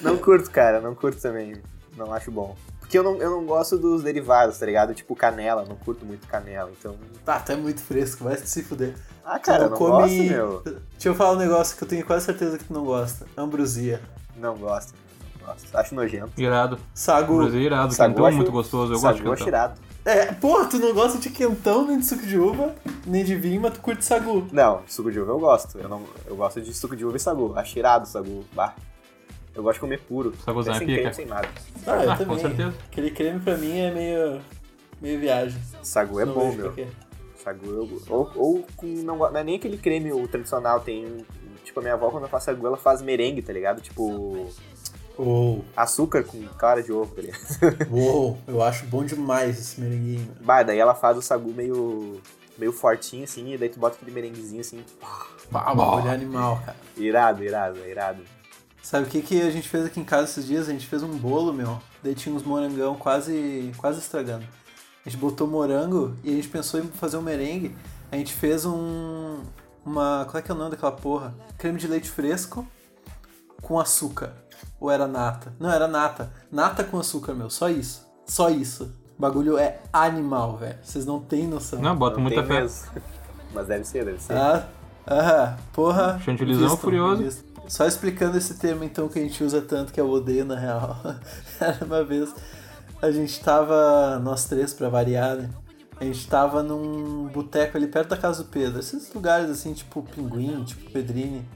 [0.00, 0.80] não curto, cara.
[0.80, 1.54] Não curto também.
[1.96, 2.56] Não acho bom.
[2.80, 4.92] Porque eu não, eu não gosto dos derivados, tá ligado?
[4.94, 5.64] Tipo canela.
[5.68, 6.70] Não curto muito canela.
[6.78, 6.96] Então.
[7.24, 8.24] Tá, tu é muito fresco.
[8.24, 8.94] Vai se fuder.
[9.24, 10.62] Ah, Tu cara, eu não gosto, meu.
[10.64, 13.26] Deixa eu falar um negócio que eu tenho quase certeza que tu não gosta.
[13.36, 14.00] Ambrosia.
[14.36, 14.94] Não gosto.
[15.40, 15.76] Não gosto.
[15.76, 16.32] Acho nojento.
[16.36, 16.76] Irado.
[16.92, 17.36] Sagu.
[17.38, 17.94] Brasil irado.
[17.94, 18.92] Sagu Quentão é acho- muito gostoso.
[18.94, 19.80] Eu Sagu gosto de acho irado.
[20.04, 22.74] É, porra, tu não gosta de quentão, nem de suco de uva,
[23.06, 24.46] nem de vinho, mas tu curte sagu.
[24.50, 25.78] Não, suco de uva eu gosto.
[25.78, 27.52] Eu, não, eu gosto de suco de uva e sagu.
[27.56, 28.44] Acho irado sagu.
[28.54, 28.74] Bah.
[29.54, 30.32] Eu gosto de comer puro.
[30.44, 31.00] Saguzão é sem pica.
[31.00, 31.48] creme, sem nada.
[31.86, 32.38] Ah, eu Ah, com também.
[32.38, 32.74] certeza.
[32.90, 34.40] Aquele creme pra mim é meio.
[35.02, 35.60] meio viagem.
[35.82, 36.72] Sagu é Não bom, meu.
[37.36, 38.12] Sagu eu gosto.
[38.14, 38.86] Ou, ou com.
[38.86, 41.26] Não, não é nem aquele creme o tradicional, tem.
[41.64, 43.80] Tipo, a minha avó quando ela faz sagu, ela faz merengue, tá ligado?
[43.82, 44.48] Tipo.
[45.20, 47.38] Uou, Açúcar com clara de ovo, tá ligado?
[47.92, 50.34] uou, eu acho bom demais esse merenguinho.
[50.40, 52.22] Bah, daí ela faz o sagu meio.
[52.56, 54.82] meio fortinho assim, e daí tu bota aquele merenguezinho assim.
[55.50, 56.76] Pá, bagulho é animal, cara.
[56.96, 58.22] Irado, irado, irado.
[58.82, 60.70] Sabe o que, que a gente fez aqui em casa esses dias?
[60.70, 61.78] A gente fez um bolo, meu.
[62.02, 64.46] Daí tinha uns morangão quase, quase estragando.
[65.04, 67.76] A gente botou morango e a gente pensou em fazer um merengue.
[68.10, 69.42] A gente fez um.
[69.84, 70.26] Uma.
[70.30, 71.34] Qual é que é o nome daquela porra?
[71.58, 72.66] Creme de leite fresco
[73.60, 74.32] com açúcar.
[74.80, 75.52] Ou era nata?
[75.60, 76.32] Não, era nata.
[76.50, 77.50] Nata com açúcar, meu.
[77.50, 78.06] Só isso.
[78.26, 78.92] Só isso.
[79.16, 80.78] O bagulho é animal, velho.
[80.82, 81.80] Vocês não têm noção.
[81.80, 82.66] Não, bota Não muita fé.
[83.52, 84.32] Mas deve ser, deve ser.
[84.32, 84.66] Ah,
[85.06, 86.18] ah, porra.
[86.20, 87.20] Chantilizão furioso.
[87.22, 87.50] invistam.
[87.68, 90.96] Só explicando esse termo então que a gente usa tanto que eu odeio na real.
[91.60, 92.34] Era uma vez
[93.02, 95.50] a gente tava, nós três pra variar, né?
[95.98, 98.78] A gente tava num boteco ali perto da casa do Pedro.
[98.78, 101.46] Esses lugares assim, tipo Pinguim, tipo Pedrini.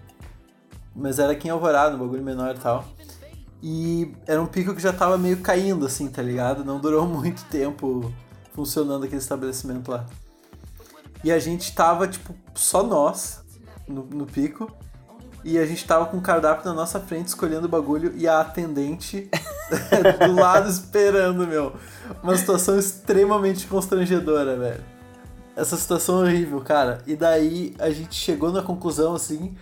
[0.95, 2.85] Mas era aqui em Alvorada, um bagulho menor e tal.
[3.67, 6.63] E era um pico que já tava meio caindo, assim, tá ligado?
[6.63, 8.13] Não durou muito tempo
[8.53, 10.05] funcionando aquele estabelecimento lá.
[11.25, 13.43] E a gente tava, tipo, só nós
[13.89, 14.71] no, no pico.
[15.43, 18.41] E a gente tava com o cardápio na nossa frente, escolhendo o bagulho, e a
[18.41, 19.31] atendente
[20.27, 21.75] do lado esperando, meu.
[22.23, 24.85] Uma situação extremamente constrangedora, velho.
[25.57, 27.01] Essa situação horrível, cara.
[27.07, 29.57] E daí a gente chegou na conclusão assim.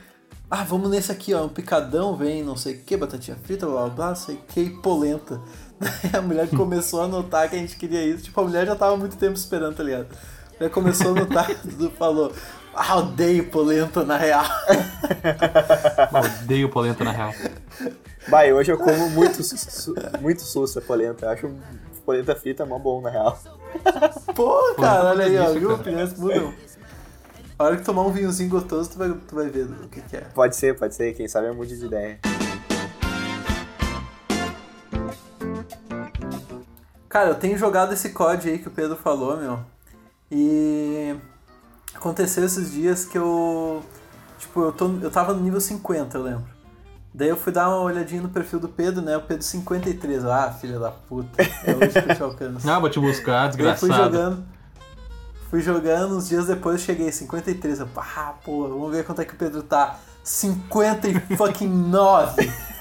[0.55, 1.45] Ah, vamos nesse aqui, ó.
[1.45, 4.39] Um picadão, vem não sei o que, batatinha frita, blá blá blá, não sei o
[4.49, 5.41] que, e polenta.
[5.81, 8.25] Daí a mulher começou a notar que a gente queria isso.
[8.25, 10.09] Tipo, a mulher já tava muito tempo esperando, tá ligado?
[10.11, 12.31] A mulher começou a notar, tudo falou.
[12.75, 14.45] Ah, odeio polenta na real.
[16.43, 17.35] Odeio polenta na real.
[18.29, 21.27] Bah, hoje eu como muito, su- su- muito sussa polenta.
[21.27, 21.51] Eu acho
[22.05, 23.39] polenta frita mó bom, na real.
[24.35, 25.75] Pô, cara, olha aí, ó, viu?
[25.75, 26.53] Opiniões mudam.
[27.63, 30.17] A hora que tomar um vinhozinho gostoso, tu vai, tu vai ver o que, que
[30.17, 30.23] é.
[30.35, 31.15] Pode ser, pode ser.
[31.15, 32.19] Quem sabe eu mude de ideia.
[37.09, 39.61] Cara, eu tenho jogado esse COD aí que o Pedro falou, meu.
[40.29, 41.15] E
[41.95, 43.81] aconteceu esses dias que eu.
[44.41, 46.47] Tipo, eu, tô, eu tava no nível 50, eu lembro.
[47.15, 49.17] Daí eu fui dar uma olhadinha no perfil do Pedro, né?
[49.17, 50.25] O Pedro 53.
[50.25, 51.41] Ah, filha da puta.
[51.41, 52.69] É hoje que eu te alcanço.
[52.69, 54.17] Ah, vou te buscar, Daí eu fui desgraçado.
[54.17, 54.62] jogando.
[55.53, 57.81] Fui jogando, uns dias depois eu cheguei 53.
[57.81, 60.01] Eu, ah, pô, vamos ver quanto é que o Pedro tá.
[60.25, 62.51] 50 e fucking 9.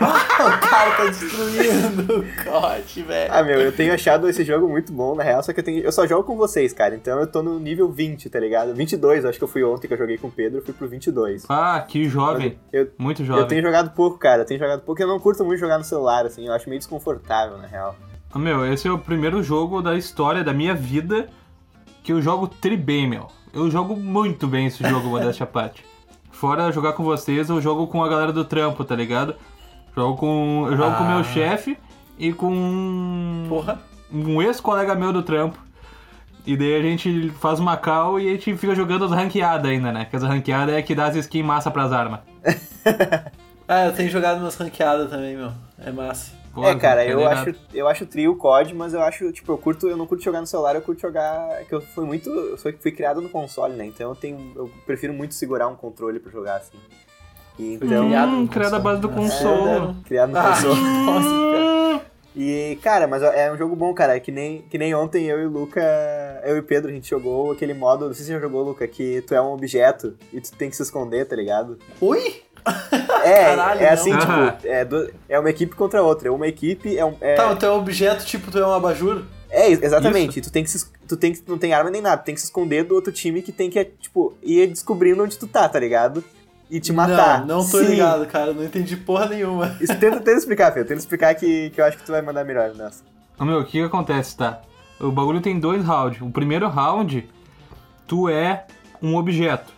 [0.00, 3.30] ah, o cara tá destruindo o COD, velho.
[3.30, 5.82] Ah, meu, eu tenho achado esse jogo muito bom, na real, só que eu, tenho,
[5.82, 6.94] eu só jogo com vocês, cara.
[6.94, 8.74] Então eu tô no nível 20, tá ligado?
[8.74, 10.88] 22, acho que eu fui ontem que eu joguei com o Pedro, eu fui pro
[10.88, 11.44] 22.
[11.50, 12.58] Ah, que jovem.
[12.72, 13.42] Eu, Muito jovem.
[13.42, 14.40] eu tenho jogado pouco, cara.
[14.40, 15.02] Eu tenho jogado pouco.
[15.02, 16.46] Eu não curto muito jogar no celular, assim.
[16.46, 17.94] Eu acho meio desconfortável, na real.
[18.32, 21.28] Ah, Meu, esse é o primeiro jogo da história da minha vida
[22.04, 23.26] que eu jogo tri bem, meu.
[23.52, 25.84] Eu jogo muito bem esse jogo, modéstia à parte.
[26.30, 29.34] Fora jogar com vocês, eu jogo com a galera do trampo, tá ligado?
[29.96, 30.66] Jogo com.
[30.70, 31.14] Eu jogo com o Ah.
[31.14, 31.76] meu chefe
[32.18, 33.80] e com Porra.
[34.12, 35.58] um ex-colega meu do trampo.
[36.46, 39.90] E daí a gente faz uma call e a gente fica jogando as ranqueadas ainda,
[39.90, 40.04] né?
[40.04, 42.20] Que as ranqueadas é que dá as skins massa pras armas.
[43.66, 45.50] Ah, eu tenho jogado umas ranqueadas também, meu.
[45.78, 46.32] É massa.
[46.54, 49.58] Pô, é, cara, eu acho, eu acho trio o COD, mas eu acho, tipo, eu
[49.58, 51.60] curto, eu não curto jogar no celular, eu curto jogar.
[51.60, 52.30] é Que eu fui muito.
[52.30, 53.84] Eu fui, fui criado no console, né?
[53.84, 54.52] Então eu tenho.
[54.54, 56.78] Eu prefiro muito segurar um controle pra jogar assim.
[57.58, 58.06] E, então.
[58.06, 59.58] criado Hum, no criado à base do console.
[59.58, 59.68] console.
[59.68, 59.96] É, né?
[60.06, 60.80] Criado no Ah, console.
[61.06, 61.74] nossa, cara.
[62.36, 64.16] E, cara, mas é um jogo bom, cara.
[64.16, 65.80] É que nem, que nem ontem eu e o Luca,
[66.44, 68.62] eu e o Pedro, a gente jogou aquele modo, não sei se você já jogou,
[68.64, 71.78] Luca, que tu é um objeto e tu tem que se esconder, tá ligado?
[72.00, 72.42] Oi?
[73.24, 76.32] É, Caralho, é assim, tipo, é, do- é uma equipe contra outra.
[76.32, 77.14] Uma equipe é um.
[77.20, 79.22] É, Tá, tu é um objeto, tipo, tu é um abajur?
[79.50, 80.40] é, exatamente.
[80.40, 82.40] Tu tem que se, tu tem que não tem arma nem nada, tu tem que
[82.40, 85.78] se esconder do outro time que tem que, tipo, ir descobrindo onde tu tá, tá
[85.78, 86.24] ligado?
[86.70, 87.40] E te matar.
[87.46, 87.86] Não, não tô Sim.
[87.90, 88.52] ligado, cara.
[88.52, 89.76] Não entendi porra nenhuma.
[89.80, 90.80] Isso, tenta, tenta explicar, Fê.
[90.82, 93.02] Tenta explicar que, que eu acho que tu vai mandar melhor nessa.
[93.38, 94.62] Ô, Meu, o que, que acontece, tá?
[94.98, 96.20] O bagulho tem dois rounds.
[96.22, 97.28] O primeiro round,
[98.08, 98.64] tu é
[99.02, 99.72] um objeto.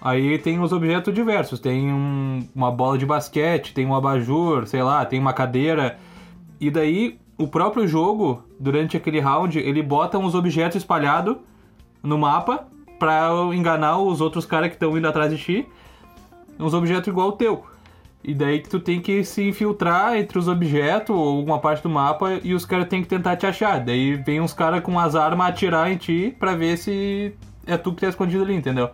[0.00, 1.58] Aí tem os objetos diversos.
[1.58, 5.98] Tem um- uma bola de basquete, tem um abajur, sei lá, tem uma cadeira.
[6.60, 11.36] E daí, o próprio jogo, durante aquele round, ele bota uns objetos espalhados
[12.02, 12.66] no mapa
[12.98, 15.66] pra enganar os outros caras que estão indo atrás de ti.
[16.58, 17.64] Uns objetos igual o teu.
[18.22, 21.88] E daí que tu tem que se infiltrar entre os objetos ou alguma parte do
[21.88, 23.78] mapa e os caras têm que tentar te achar.
[23.78, 27.32] Daí vem uns caras com as armas atirar em ti pra ver se
[27.64, 28.90] é tu que tá escondido ali, entendeu?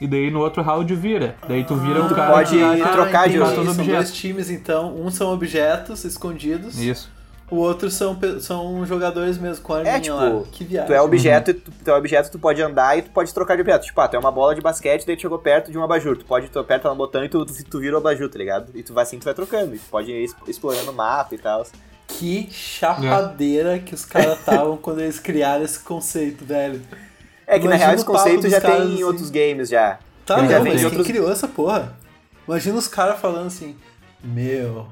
[0.00, 1.36] E daí no outro round vira.
[1.46, 4.50] Daí tu vira o tu cara pode que acha- trocar de os São dois times,
[4.50, 4.96] então.
[4.96, 6.78] Um são objetos escondidos.
[6.80, 7.10] Isso.
[7.50, 10.42] O outro são, são jogadores mesmo, com a arminha É, tipo, lá.
[10.52, 10.86] Que viagem.
[10.86, 13.56] Tu é objeto, e tu, tu é objeto, tu pode andar e tu pode trocar
[13.56, 13.84] de objeto.
[13.86, 16.16] Tipo, ah, tu é uma bola de basquete, daí tu chegou perto de um abajur.
[16.16, 18.70] Tu pode, tu aperta no botão e tu, tu, tu vira o abajur, tá ligado?
[18.72, 19.74] E tu vai assim, tu vai trocando.
[19.74, 21.66] E tu pode ir explorando o mapa e tal.
[22.06, 26.80] Que chapadeira que os caras estavam quando eles criaram esse conceito, velho.
[27.50, 29.02] É que na Imagina real esse conceito já tem em assim.
[29.04, 29.98] outros games já.
[30.24, 31.94] Tá, Ele já não, vem mas outros- criou essa porra?
[32.46, 33.74] Imagina os caras falando assim,
[34.22, 34.86] meu,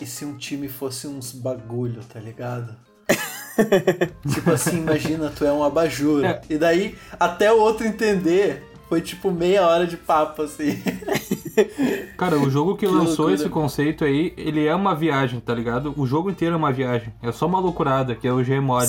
[0.00, 2.74] e se um time fosse uns bagulho, tá ligado?
[4.32, 6.24] tipo assim, imagina, tu é um abajur.
[6.24, 6.40] É.
[6.50, 10.82] E daí, até o outro entender, foi tipo meia hora de papo, assim.
[12.18, 13.34] Cara, o jogo que, Que lançou loucura.
[13.34, 15.94] esse conceito aí, ele é uma viagem, tá ligado?
[15.96, 17.12] O jogo inteiro é uma viagem.
[17.22, 18.88] É só uma loucurada, que é o Gmod.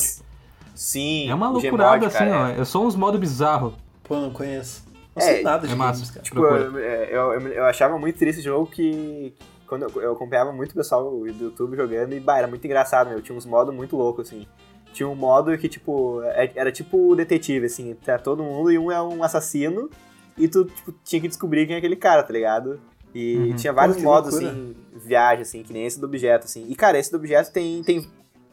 [0.76, 1.30] Sim.
[1.30, 2.62] É uma o loucurada Gmod, assim, cara, ó.
[2.62, 3.74] É só uns modos bizarros.
[4.04, 4.84] Pô, não conheço.
[5.16, 5.94] Não É, sei nada de é massa.
[6.00, 6.24] games, cara.
[6.24, 6.62] Tipo, Procura.
[6.64, 9.34] eu, eu, eu- eu achava muito triste esse jogo que.
[9.68, 13.10] Quando eu, eu acompanhava muito o pessoal do YouTube jogando e, bah, era muito engraçado,
[13.10, 13.22] meu.
[13.22, 14.46] Tinha uns modos muito loucos, assim.
[14.94, 17.96] Tinha um modo que, tipo, é- era tipo o detetive, assim.
[18.06, 19.90] Tá todo mundo e um é um assassino
[20.38, 22.80] e tu, tipo, tinha que descobrir quem é aquele cara, tá ligado?
[23.14, 23.56] E Uhum.
[23.56, 24.52] tinha vários Pô, modos, loucura.
[24.52, 26.66] assim, viagem, assim, que nem esse do objeto, assim.
[26.70, 28.06] E, cara, esse do objeto tem, tem,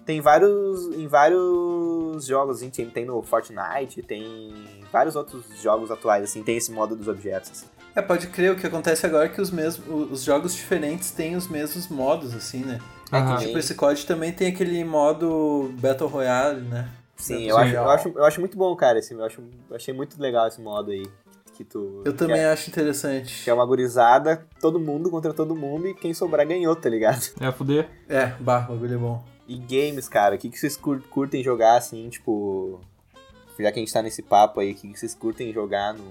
[0.04, 0.94] tem vários.
[0.94, 4.52] Em vários jogos, assim, tem, tem no Fortnite, tem
[4.92, 7.66] vários outros jogos atuais, assim, tem esse modo dos objetos, assim.
[7.94, 11.36] É, pode crer, o que acontece agora é que os, mesmos, os jogos diferentes têm
[11.36, 12.78] os mesmos modos, assim, né?
[13.12, 13.36] Aham.
[13.36, 16.88] que Tipo, esse COD também tem aquele modo Battle Royale, né?
[17.16, 18.98] Sim, eu acho, eu, acho, eu acho muito bom, cara.
[18.98, 21.06] Esse, eu, acho, eu achei muito legal esse modo aí.
[21.54, 22.00] Que tu.
[22.04, 23.44] Eu também é, acho interessante.
[23.44, 27.22] que é uma gurizada, todo mundo contra todo mundo e quem sobrar ganhou, tá ligado?
[27.38, 27.88] É fuder.
[28.08, 29.31] É, bah, o bagulho é bom.
[29.52, 32.80] E games, cara, o que, que vocês cur- curtem jogar assim, tipo.
[33.58, 36.04] Já que a gente tá nesse papo aí, o que, que vocês curtem jogar no,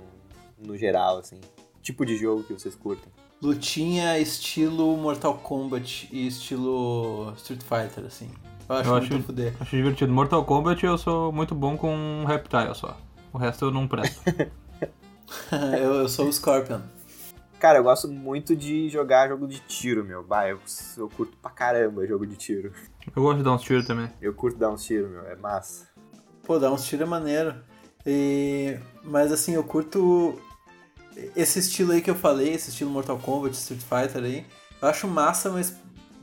[0.65, 1.39] no geral, assim?
[1.81, 3.11] Tipo de jogo que vocês curtem?
[3.41, 8.29] Lutinha estilo Mortal Kombat e estilo Street Fighter, assim.
[8.69, 9.53] Eu acho Eu muito acho- fuder.
[9.59, 10.13] Acho divertido.
[10.13, 12.95] Mortal Kombat eu sou muito bom com Reptile só.
[13.33, 14.21] O resto eu não presto.
[15.51, 16.81] eu, eu sou o Scorpion.
[17.61, 20.23] Cara, eu gosto muito de jogar jogo de tiro, meu.
[20.23, 20.59] Bah, eu,
[20.97, 22.73] eu curto pra caramba jogo de tiro.
[23.15, 24.09] Eu gosto de dar uns tiros também.
[24.19, 25.27] Eu curto dar uns tiros, meu.
[25.27, 25.87] É massa.
[26.43, 27.53] Pô, dá uns tiros é maneiro.
[28.03, 28.79] E...
[29.03, 30.41] Mas assim, eu curto
[31.35, 34.43] esse estilo aí que eu falei, esse estilo Mortal Kombat, Street Fighter aí.
[34.81, 35.75] Eu acho massa, mas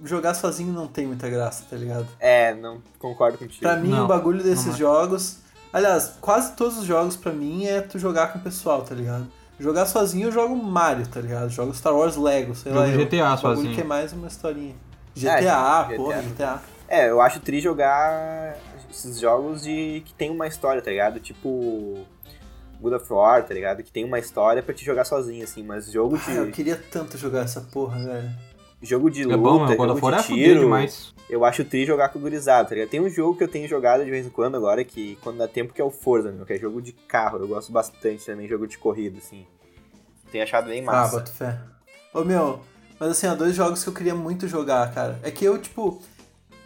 [0.02, 2.08] jogar sozinho não tem muita graça, tá ligado?
[2.18, 3.60] É, não concordo contigo.
[3.60, 4.76] Pra mim, Não, o bagulho desses é.
[4.76, 5.38] jogos.
[5.72, 9.28] Aliás, quase todos os jogos pra mim é tu jogar com o pessoal, tá ligado?
[9.58, 11.50] Jogar sozinho eu jogo Mario, tá ligado?
[11.50, 12.88] Jogo Star Wars Lego, sei Jogo lá.
[12.90, 13.74] eu- GTA o bagulho sozinho.
[13.74, 14.74] que é mais uma historinha.
[15.16, 15.40] GTA,
[15.84, 15.96] GTA.
[15.96, 16.62] porra, GTA.
[16.88, 18.56] É, eu acho tri jogar
[18.90, 21.18] esses jogos de que tem uma história, tá ligado?
[21.20, 22.04] Tipo
[22.80, 23.82] God of War, tá ligado?
[23.82, 26.76] Que tem uma história pra te jogar sozinho, assim, mas jogo Ah, eu de, queria
[26.90, 28.30] tanto jogar essa porra, velho.
[28.82, 29.76] Jogo de É luta, bom, meu.
[29.76, 31.14] God jogo de é tiro, demais.
[31.28, 32.90] eu acho tri jogar com gurizada, tá ligado?
[32.90, 35.48] Tem um jogo que eu tenho jogado de vez em quando agora, que quando dá
[35.48, 38.46] tempo, que é o Forza, meu, que é jogo de carro, eu gosto bastante também,
[38.48, 39.46] jogo de corrida, assim.
[40.30, 41.18] Tenho achado bem Ah, massa.
[41.18, 41.58] boto fé.
[42.14, 42.60] Ô meu,
[43.00, 45.18] mas assim, ó, dois jogos que eu queria muito jogar, cara.
[45.22, 46.00] É que eu, tipo.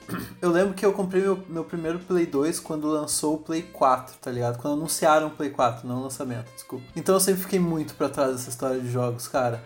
[0.42, 4.16] Eu lembro que eu comprei meu, meu primeiro Play 2 quando lançou o Play 4,
[4.20, 4.58] tá ligado?
[4.60, 6.84] Quando anunciaram o Play 4, não o lançamento, desculpa.
[6.96, 9.62] Então eu sempre fiquei muito pra trás dessa história de jogos, cara.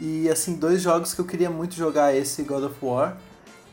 [0.00, 3.16] E assim, dois jogos que eu queria muito jogar esse God of War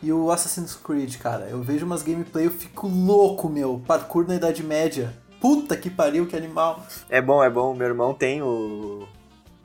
[0.04, 1.46] e o Assassin's Creed, cara.
[1.50, 3.82] Eu vejo umas gameplay, eu fico louco, meu.
[3.88, 5.14] Parkour na Idade Média.
[5.42, 6.86] Puta que pariu, que animal.
[7.10, 7.74] É bom, é bom.
[7.74, 9.08] Meu irmão tem o.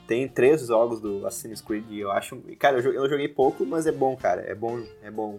[0.07, 2.37] Tem três jogos do Assassin's Creed e eu acho.
[2.59, 4.41] Cara, eu jo- eu joguei pouco, mas é bom, cara.
[4.43, 5.39] É bom, é bom.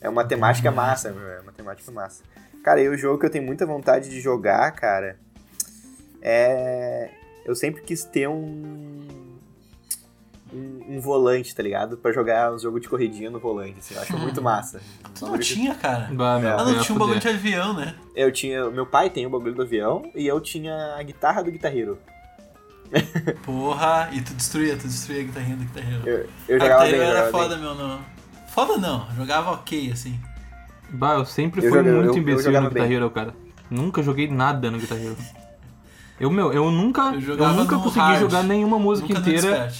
[0.00, 1.26] É uma temática massa, meu.
[1.28, 2.22] É uma temática massa.
[2.62, 5.18] Cara, e o jogo que eu tenho muita vontade de jogar, cara,
[6.22, 7.10] é.
[7.44, 9.23] Eu sempre quis ter um.
[10.54, 11.96] Um, um volante, tá ligado?
[11.96, 13.94] Pra jogar um jogo de corridinha no volante, assim.
[13.94, 14.80] Eu acho muito massa.
[15.18, 16.08] Tu não tinha, cara?
[16.12, 17.94] Bah, meu, Ah, Ah, eu não, tinha um bagulho de avião, né?
[18.14, 18.70] Eu tinha.
[18.70, 21.98] Meu pai tem o bagulho do avião e eu tinha a guitarra do Guitar Hero.
[23.44, 26.02] Porra, e tu destruía, tu destruía a guitarrinha do guitarreiro.
[26.08, 27.64] Eu, eu a jogava bem, guitarreiro eu era jogava foda, bem.
[27.64, 28.00] meu, não.
[28.48, 30.20] Foda não, jogava ok, assim.
[30.90, 32.96] Bah, eu sempre Eu fui joguei- muito eu- eu imbecil jogava no Guitar bem.
[32.96, 33.34] Hero, cara.
[33.70, 35.16] Nunca joguei nada no Guitar Hero.
[36.20, 39.72] Eu, meu, eu nunca, Eu eu, nunca consegui hard, jogar nenhuma música Nunca no inteira.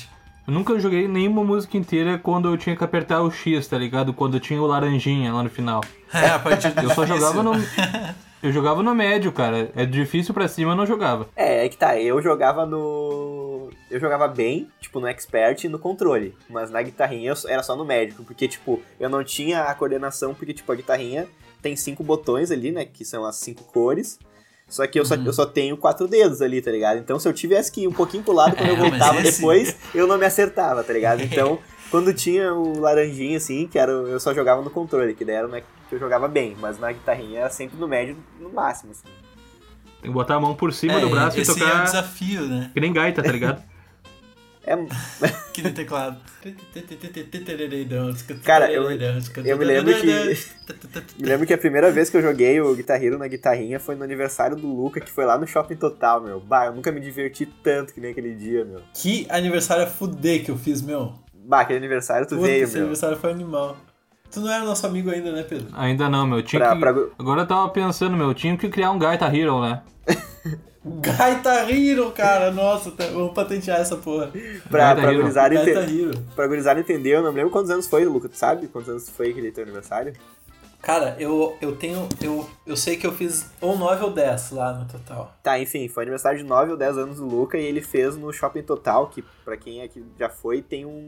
[0.46, 4.12] Eu nunca joguei nenhuma música inteira quando eu tinha que apertar o X, tá ligado?
[4.12, 5.80] Quando tinha o laranjinha lá no final.
[6.14, 7.50] É, a partir do Eu só jogava no.
[8.40, 9.72] Eu jogava no médio, cara.
[9.74, 11.26] É difícil pra cima, eu não jogava.
[11.34, 13.70] É, é que tá, eu jogava no.
[13.90, 16.34] Eu jogava bem, tipo, no expert e no controle.
[16.48, 20.34] Mas na guitarrinha eu- era só no médico, porque, tipo, eu não tinha a coordenação,
[20.34, 21.26] porque, tipo, a guitarrinha
[21.62, 22.84] tem cinco botões ali, né?
[22.84, 24.18] Que são as cinco cores.
[24.74, 26.98] Só que eu só, eu só tenho quatro dedos ali, tá ligado?
[26.98, 29.20] Então se eu tivesse que ir um pouquinho pro lado quando É, eu mas voltava
[29.20, 31.22] esse- depois, eu não me acertava, tá ligado?
[31.22, 31.60] Então,
[31.92, 35.46] quando tinha o laranjinha, assim, que era, eu só jogava no controle, que daí era
[35.46, 39.04] né, que eu jogava bem, mas na guitarrinha era sempre no médio, no máximo, assim.
[40.02, 41.84] Tem que botar a mão por cima É, do braço e esse é o tocar
[41.84, 42.70] desafio, né?
[42.74, 43.62] que nem gaita, tá ligado?
[44.66, 44.76] É,
[45.52, 46.18] Que nem teclado.
[48.42, 48.82] Cara, eu-
[49.50, 49.92] eu me lembro
[51.18, 53.94] Me lembro que a primeira vez que eu joguei o Guitar Hero na guitarrinha foi
[53.94, 56.40] no aniversário do Luca, que foi lá no Shopping Total, meu.
[56.40, 58.80] Bah, eu nunca me diverti tanto que nem aquele dia, meu.
[58.94, 61.12] Que aniversário a fuder que eu fiz, meu.
[61.32, 62.82] Bah, aquele aniversário tu Puta, veio, esse meu.
[62.82, 63.76] aniversário foi animal.
[64.34, 65.68] Tu não era nosso amigo ainda, né, Pedro?
[65.72, 66.42] Ainda não, meu.
[66.42, 66.80] Tinha Pra, que...
[66.80, 68.34] pra, Agora eu tava pensando, meu.
[68.34, 69.82] Tinha que criar um Gaita Hero, né?
[70.84, 72.50] Gaita Hero, cara.
[72.50, 74.30] Nossa, tá- vamos patentear essa porra.
[74.70, 75.20] pra, pra, Hero.
[75.22, 76.12] gurizada ente- Gaita Hero.
[76.34, 78.66] pra gurizada entender, eu não me lembro quantos anos foi, Luca, tu sabe?
[78.68, 80.12] Quantos anos foi aquele teu aniversário?
[80.82, 82.06] Cara, eu, eu tenho.
[82.20, 85.34] Eu, eu sei que eu fiz ou 9 ou 10 lá no total.
[85.42, 88.30] Tá, enfim, foi aniversário de 9 ou 10 anos do Luca e ele fez no
[88.30, 91.06] Shopping Total, que pra quem aqui já foi, tem um,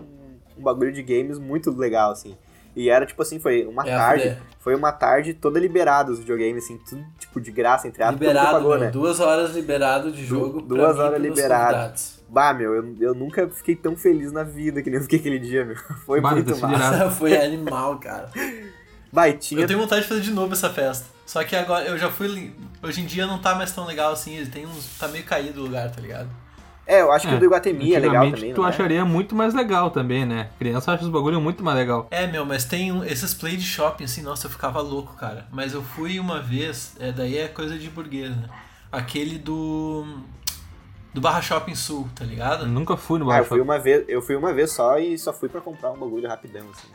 [0.56, 2.34] um bagulho de games muito legal, assim.
[2.76, 6.64] E era tipo assim, foi uma É tarde, foi uma tarde toda liberada os videogames,
[6.64, 8.90] assim, tudo tipo de graça, entre aspas, Liberado, pagou, meu, né?
[8.90, 10.60] duas horas liberado de jogo.
[10.62, 11.92] pra duas mim horas liberado.
[12.28, 15.38] Bah, meu, eu, eu nunca fiquei tão feliz na vida que nem eu fiquei aquele
[15.38, 15.76] dia, meu.
[16.04, 16.70] Foi Bah, muito decidiram.
[16.78, 17.10] massa.
[17.16, 18.30] Foi animal, cara.
[19.12, 19.60] Bah, e tinha...
[19.62, 21.06] Eu tenho vontade de fazer de novo essa festa.
[21.24, 22.52] Só que agora eu já fui.
[22.82, 24.36] Hoje em dia não tá mais tão legal assim.
[24.36, 24.98] Ele tem uns.
[24.98, 26.28] Tá meio caído o lugar, tá ligado?
[26.87, 28.70] É, eu acho que o do Iguatemi é legal também, tu não é?
[28.70, 30.51] acharia muito mais legal também, né?
[30.59, 32.07] Criança acha os bagulho muito mais legal.
[32.12, 35.46] É, meu, mas tem um- esses play de shopping, assim, nossa, eu ficava louco, cara.
[35.51, 38.49] Mas eu fui uma vez, é, daí é coisa de burguês, né?
[38.92, 40.07] Aquele do.
[41.12, 42.64] Do Barra Shopping Sul, tá ligado?
[42.64, 44.99] Eu nunca fui no Ah, eu Barra fui uma vez, eu fui uma vez só
[44.99, 46.88] e só fui pra comprar um bagulho rapidão, assim.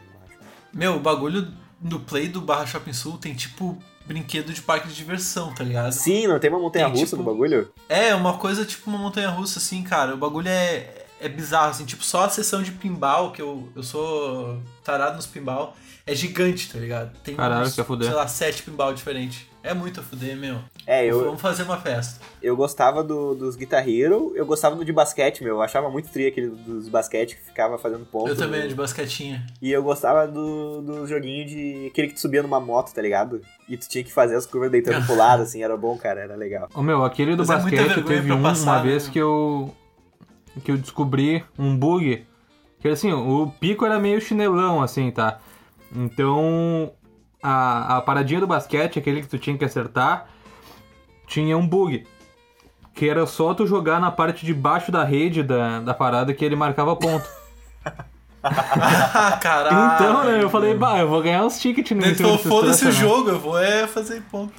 [0.71, 1.47] Meu, o bagulho
[1.79, 5.91] do play do Barra Shopping Sul tem tipo brinquedo de parque de diversão, tá ligado?
[5.91, 7.71] Sim, não tem uma montanha-russa Tem, tipo, no bagulho?
[7.87, 10.13] É, uma coisa tipo uma montanha russa, assim, cara.
[10.13, 11.85] O bagulho é, é bizarro, assim.
[11.85, 16.71] Tipo, só a sessão de pinball, que eu, eu sou tarado nos pinball, é gigante,
[16.71, 17.15] tá ligado?
[17.23, 19.50] Tem Caralho, uns, sei lá, sete pinball diferentes.
[19.63, 20.59] É muito a fuder, meu.
[20.87, 22.19] É, eu, Vamos fazer uma festa.
[22.41, 25.55] eu gostava do, dos Guitar Hero, eu gostava do de basquete, meu.
[25.57, 28.29] Eu achava muito tri aquele dos basquete que ficava fazendo ponto.
[28.29, 29.45] eu também, de basquetinha.
[29.61, 31.87] E eu gostava do, do joguinho de.
[31.91, 33.41] aquele que tu subia numa moto, tá ligado?
[33.69, 36.35] E tu tinha que fazer as curvas deitando pro lado, assim, era bom, cara, era
[36.35, 36.67] legal.
[36.73, 39.03] Ô meu, aquele do Mas é basquete vergonha teve pra um, passar, uma né, vez
[39.03, 39.13] meu?
[39.13, 39.75] que eu.
[40.63, 42.25] que eu descobri um bug.
[42.79, 45.39] Que assim, o pico era meio chinelão, assim, tá?
[45.95, 46.91] Então.
[47.43, 50.27] A, a paradinha do basquete, aquele que tu tinha que acertar,
[51.27, 52.05] tinha um bug.
[52.93, 56.43] Que era só tu jogar na parte de baixo da rede da, da parada que
[56.43, 57.27] ele marcava ponto.
[59.41, 59.95] Caralho.
[59.95, 63.29] então, né, eu falei, bah, eu vou ganhar uns tickets no Então foda-se o jogo,
[63.29, 64.53] eu vou é fazer ponto.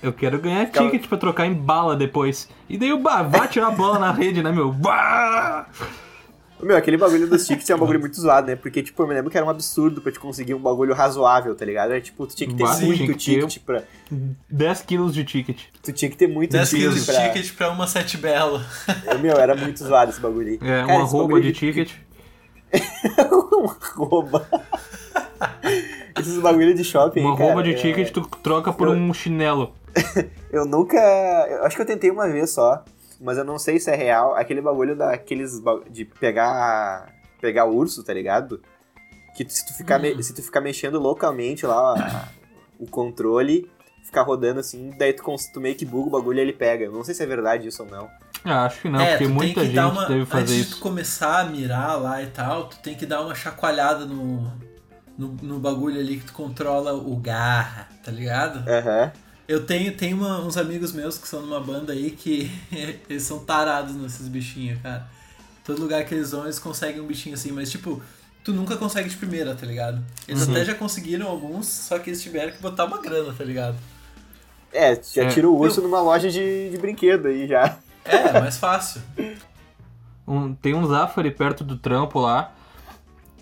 [0.00, 2.48] Eu quero ganhar Ficava- ticket pra trocar em bala depois.
[2.68, 4.72] E daí o bah, vai tirar a bola na rede, né, meu?
[4.72, 5.66] Bah!
[6.62, 8.56] Meu, aquele bagulho dos tickets é um bagulho muito zoado, né?
[8.56, 11.54] Porque, tipo, eu me lembro que era um absurdo pra te conseguir um bagulho razoável,
[11.54, 11.90] tá ligado?
[11.92, 13.82] Era tipo, tu tinha que ter sim, muito tinha que ter- ticket pra.
[14.50, 15.58] 10 quilos de ticket.
[15.82, 17.28] Tu tinha que ter muito 10 ticket quilos de pra.
[17.30, 18.60] ticket pra uma sete belo.
[19.20, 20.54] Meu, era muito zoado esse bagulho aí.
[20.62, 21.92] É, Cara, uma bagulho de ticket.
[23.52, 24.46] um arroba.
[26.18, 29.12] Esses bagulho de shopping Uma cara, roupa de é- ticket tu troca por eu- um
[29.12, 29.72] chinelo.
[30.52, 30.96] Eu nunca.
[31.50, 32.82] Eu acho que eu tentei uma vez só,
[33.20, 34.34] mas eu não sei se é real.
[34.34, 35.60] Aquele bagulho daqueles.
[35.90, 37.12] de pegar.
[37.40, 38.60] pegar urso, tá ligado?
[39.36, 42.28] Que se tu ficar, me- se tu ficar mexendo localmente lá a-
[42.78, 43.70] o controle,
[44.04, 46.84] ficar rodando assim, daí tu, tu meio que buga o bagulho e ele pega.
[46.86, 48.08] Eu não sei se é verdade isso ou não.
[48.44, 50.76] Ah, acho que não, é, porque muita gente uma, deve fazer antes de isso.
[50.76, 54.42] tu começar a mirar lá e tal, tu tem que dar uma chacoalhada no,
[55.18, 58.58] no, no bagulho ali que tu controla o garra, tá ligado?
[58.68, 59.12] Aham.
[59.48, 62.50] Eu tenho, tenho uma- uns amigos meus que são numa banda aí que
[63.08, 65.06] eles são tarados nesses bichinhos, cara.
[65.64, 68.00] Todo lugar que eles vão, eles conseguem um bichinho assim, mas tipo,
[68.44, 70.02] tu nunca consegue de primeira, tá ligado?
[70.28, 73.76] Eles até já conseguiram alguns, só que eles tiveram que botar uma grana, tá ligado?
[74.72, 75.28] É, já É.
[75.28, 77.76] tira o urso numa loja de, de brinquedo aí já.
[78.04, 79.00] É, é mais fácil.
[80.26, 82.52] Um- tem um Zafari perto do trampo lá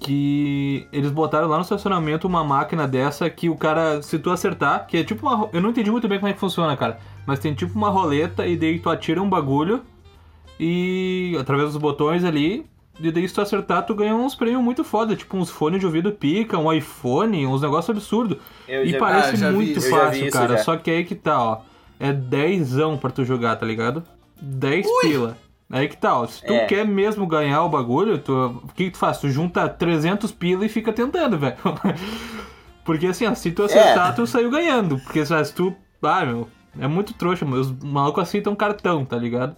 [0.00, 4.86] que eles botaram lá no estacionamento uma máquina dessa que o cara, se tu acertar,
[4.86, 5.34] que é tipo uma.
[5.36, 6.98] ro- Eu não entendi muito bem como é que funciona, cara.
[7.26, 9.80] Mas tem tipo uma roleta e daí tu atira um bagulho
[10.58, 12.66] e através dos botões ali.
[13.00, 15.86] E daí se tu acertar, tu ganha uns prêmios muito foda, tipo uns fones de
[15.86, 18.38] ouvido pica, um iPhone, uns negócios absurdos.
[18.68, 20.56] E já- parece Ah, muito vi fácil, cara.
[20.56, 20.62] já.
[20.62, 21.58] Só que aí que tá, ó.
[21.98, 24.04] É 10 pra tu jogar, tá ligado?
[24.40, 25.36] 10 pila.
[25.70, 26.26] Aí que tá, ó.
[26.26, 26.66] Se tu É.
[26.66, 28.32] quer mesmo ganhar o bagulho, tu,
[28.64, 29.18] o que, que tu faz?
[29.18, 31.56] Tu junta 300 pila e fica tentando, velho.
[32.84, 34.12] Porque assim, ó, se tu acertar, É.
[34.12, 34.98] tu saiu ganhando.
[35.00, 35.74] Porque se tu.
[36.02, 36.48] Ah, meu.
[36.78, 37.60] É muito trouxa, meu.
[37.60, 39.56] Os malucos aceitam cartão, tá ligado?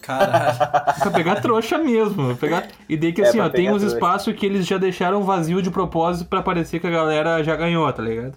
[0.00, 0.56] Caralho.
[1.00, 2.36] Pra pegar trouxa mesmo.
[2.36, 2.68] Pegar...
[2.88, 5.60] E daí que É, assim, pra ó, tem uns espaços que eles já deixaram vazio
[5.62, 8.36] de propósito pra parecer que a galera já ganhou, tá ligado?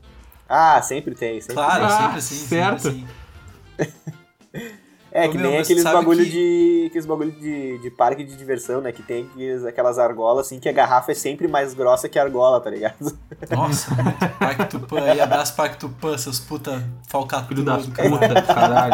[0.50, 2.36] Ah, sempre tem, sempre Claro, Ah, sempre assim.
[2.36, 2.88] sempre certo.
[2.88, 3.08] assim.
[5.12, 6.86] É, que nem aqueles bagulho que- de.
[6.88, 8.92] aqueles bagulho de, de parque de diversão, né?
[8.92, 12.24] Que tem aqueles, aquelas argolas assim que a garrafa é sempre mais grossa que a
[12.24, 13.18] argola, tá ligado?
[13.50, 13.92] Nossa,
[14.40, 17.62] Pacto Pan aí, abraço Pacto Pan, seus puta falcatrudo.
[17.62, 18.10] Filho das cara.
[18.10, 18.94] putas, caralho.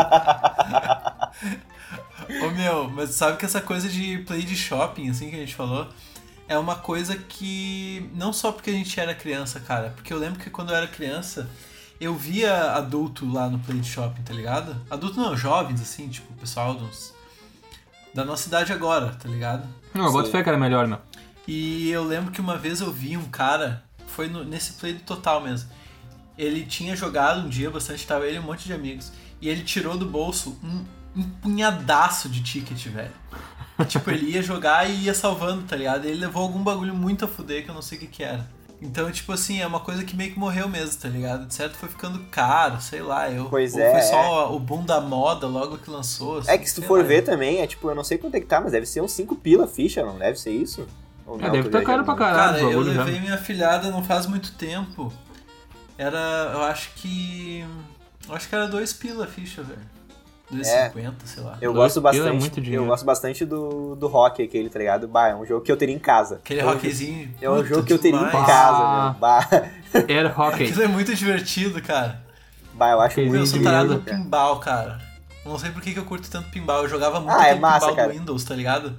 [2.46, 5.56] Ô meu, mas sabe que essa coisa de play de shopping, assim que a gente
[5.56, 5.88] falou,
[6.48, 10.40] é uma coisa que não só porque a gente era criança, cara, porque eu lembro
[10.40, 11.50] que quando eu era criança,
[12.04, 14.76] eu via adulto lá no play de shopping, tá ligado?
[14.90, 17.14] Adulto não, jovens, assim, tipo, pessoal dos,
[18.14, 19.68] da nossa idade agora, tá ligado?
[19.94, 20.32] Não, eu boto Sim.
[20.32, 21.00] fé que era melhor, meu.
[21.48, 25.02] E eu lembro que uma vez eu vi um cara, foi no- nesse play do
[25.02, 25.70] total mesmo.
[26.38, 29.12] Ele tinha jogado um dia bastante, tava ele e um monte de amigos.
[29.42, 30.86] E ele tirou do bolso um,
[31.16, 33.12] um punhadaço de ticket, velho.
[33.88, 36.06] tipo, ele ia jogar e ia salvando, tá ligado?
[36.06, 38.48] Ele levou algum bagulho muito a fuder que eu não sei o que que era.
[38.84, 41.46] Então, tipo assim, é uma coisa que meio que morreu mesmo, tá ligado?
[41.48, 43.32] De certo foi ficando caro, sei lá.
[43.32, 44.04] Eu, Pois ou é, foi é.
[44.04, 46.40] só o boom da moda logo que lançou.
[46.40, 47.06] É assim, que se tu for lá.
[47.06, 49.14] ver também, é tipo, eu não sei quanto é que tá, mas deve ser uns
[49.14, 50.86] 5 pila a ficha, não deve ser isso?
[51.26, 54.26] Ou É, não, deve tá caro pra caralho Cara, eu levei minha filhada não faz
[54.28, 55.12] muito tempo.
[55.98, 56.52] Era.
[56.54, 57.66] Eu acho que.
[58.28, 59.80] Eu acho que era dois pila a ficha, velho.
[60.52, 61.58] 2,50, sei lá.
[61.62, 62.40] Eu gosto é bastante.
[62.40, 65.08] muito eu gosto bastante do, do rock aquele, tá ligado?
[65.08, 66.36] Bah, é um jogo que eu teria em casa.
[66.36, 67.34] Aquele é um rockzinho.
[67.42, 68.46] É um puta, jogo que eu teria em demais.
[68.46, 69.04] casa, Ah.
[69.12, 69.20] meu.
[69.20, 69.48] Bah,
[70.10, 70.64] Air Hockey.
[70.66, 72.22] Aquilo é muito divertido, cara.
[72.74, 75.00] bah, eu acho Aquele Meu, eu muito sou de tarado pinball, cara.
[75.46, 76.84] Não sei por que, que eu curto tanto pinball.
[76.84, 78.14] Eu jogava muito Ah, é massa, pinball cara.
[78.14, 78.96] do Windows, tá ligado?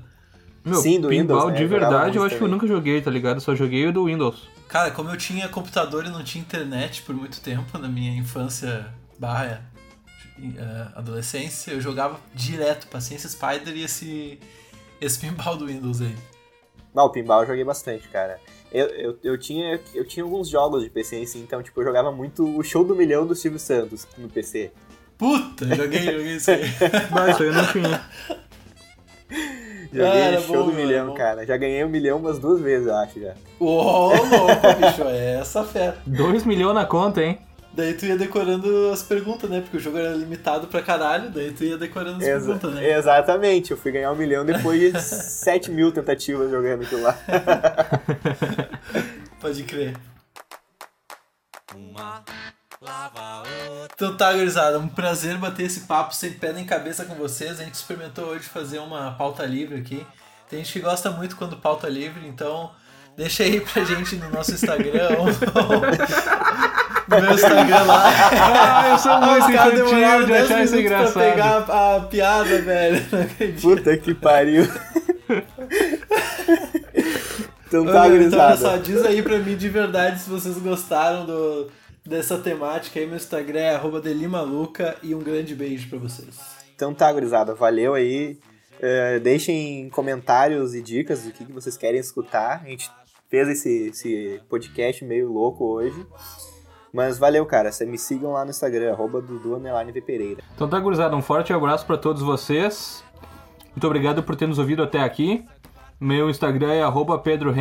[0.65, 1.57] Meu, Sim, do pinball Windows, né?
[1.59, 3.41] de Eu verdade eu muito acho que eu nunca joguei, tá ligado?
[3.41, 4.49] Só joguei o do Windows.
[4.67, 8.87] Cara, como eu tinha computador e não tinha internet por muito tempo na minha infância
[9.19, 9.61] barra
[10.95, 14.39] adolescência, eu jogava direto Paciência Spider e esse,
[15.01, 16.15] esse pinball do Windows aí.
[16.95, 18.39] Não, o pinball eu joguei bastante, cara.
[18.73, 22.11] Eu, eu, eu, tinha, eu tinha alguns jogos de PC assim, então, tipo, eu jogava
[22.11, 24.73] muito o show do milhão do Silvio Santos no PC.
[25.17, 26.63] Puta, joguei, joguei isso aí.
[27.13, 28.05] Mas isso aí eu não tinha.
[29.93, 31.15] Joguei Ah, show bom, do milhão, bom.
[31.15, 31.47] cara.
[31.47, 33.35] Já ganhei um milhão umas duas vezes, eu acho, já.
[33.61, 34.27] Ô, louco,
[34.81, 35.95] bicho, é essa fé.
[36.05, 37.39] 2 milhões na conta, hein?
[37.77, 39.61] Daí tu ia decorando as perguntas, né?
[39.61, 42.89] Porque o jogo era limitado pra caralho, daí tu ia decorando as Exa- perguntas, né?
[42.97, 47.19] Exatamente, eu fui ganhar um milhão depois de 7 mil tentativas jogando aquilo lá.
[49.41, 49.97] Pode crer.
[53.95, 57.61] Então tá, gurizada, um prazer bater esse papo sem pé nem cabeça com vocês.
[57.61, 60.07] A gente experimentou hoje fazer uma pauta livre aqui.
[60.49, 62.71] Tem gente que gosta muito quando pauta livre, então
[63.17, 65.27] deixa aí pra gente no nosso Instagram ou
[67.09, 68.03] meu Instagram lá.
[68.07, 71.33] Ah, eu sou muito Os caras infantil de 10 achar isso minutos pra engraçado.
[71.33, 73.07] pegar a, a piada, velho.
[73.13, 73.61] Não acredito.
[73.63, 74.65] Puta que pariu.
[77.67, 78.79] então Ô, tá, meu, então gurizada.
[78.79, 81.71] diz aí pra mim de verdade se vocês gostaram do,
[82.07, 83.07] dessa temática aí.
[83.07, 86.37] Meu Instagram é arroba delimaluca e um grande beijo pra vocês.
[86.75, 87.55] Então tá, gurizada.
[87.55, 88.39] Valeu aí.
[88.81, 92.61] É, deixem comentários e dicas do que, que vocês querem escutar.
[92.65, 92.91] A gente
[93.31, 96.05] fez esse, esse podcast meio louco hoje.
[96.95, 97.73] Mas valeu, cara.
[97.73, 99.61] Cê me sigam lá no Instagram, arroba Dudu
[100.07, 100.41] Pereira.
[100.55, 103.03] Então tá, gurizada, um forte abraço pra todos vocês.
[103.75, 105.45] Muito obrigado por ter nos ouvido até aqui.
[105.99, 107.53] Meu Instagram é arroba Pedro.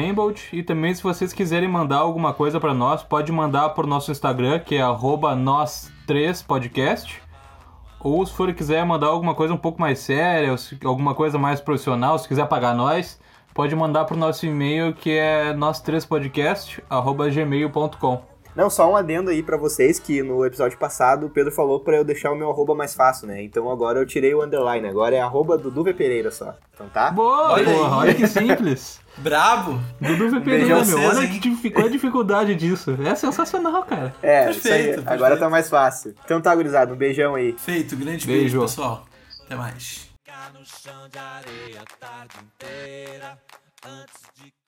[0.51, 4.59] E também, se vocês quiserem mandar alguma coisa pra nós, pode mandar por nosso Instagram,
[4.59, 7.15] que é arroba nós3podcast.
[7.99, 10.53] Ou se for quiser mandar alguma coisa um pouco mais séria,
[10.83, 13.19] alguma coisa mais profissional, se quiser pagar nós,
[13.51, 18.32] pode mandar pro nosso e-mail, que é nós3podcast, arroba gmail.com.
[18.55, 21.97] Não, só um adendo aí pra vocês que no episódio passado o Pedro falou pra
[21.97, 23.41] eu deixar o meu arroba mais fácil, né?
[23.41, 26.55] Então agora eu tirei o underline, agora é arroba Dudu V Pereira só.
[26.73, 27.09] Então tá?
[27.11, 29.01] Boa, Olha porra, olha que simples.
[29.17, 29.79] Brabo!
[30.01, 30.99] Dudu VP Beijão meu.
[30.99, 32.97] Olha que qual é a dificuldade disso.
[33.05, 34.13] É sensacional, cara.
[34.21, 34.83] É, Perfeito, isso aí.
[34.85, 35.09] perfeito.
[35.09, 36.15] Agora tá mais fácil.
[36.25, 37.53] Então tá, gurizada, um beijão aí.
[37.57, 38.41] Feito, grande Beijo.
[38.57, 39.05] beijo, pessoal.
[39.45, 40.09] Até mais.
[40.23, 43.37] Ficar no chão de areia a tarde inteira
[43.85, 44.53] antes de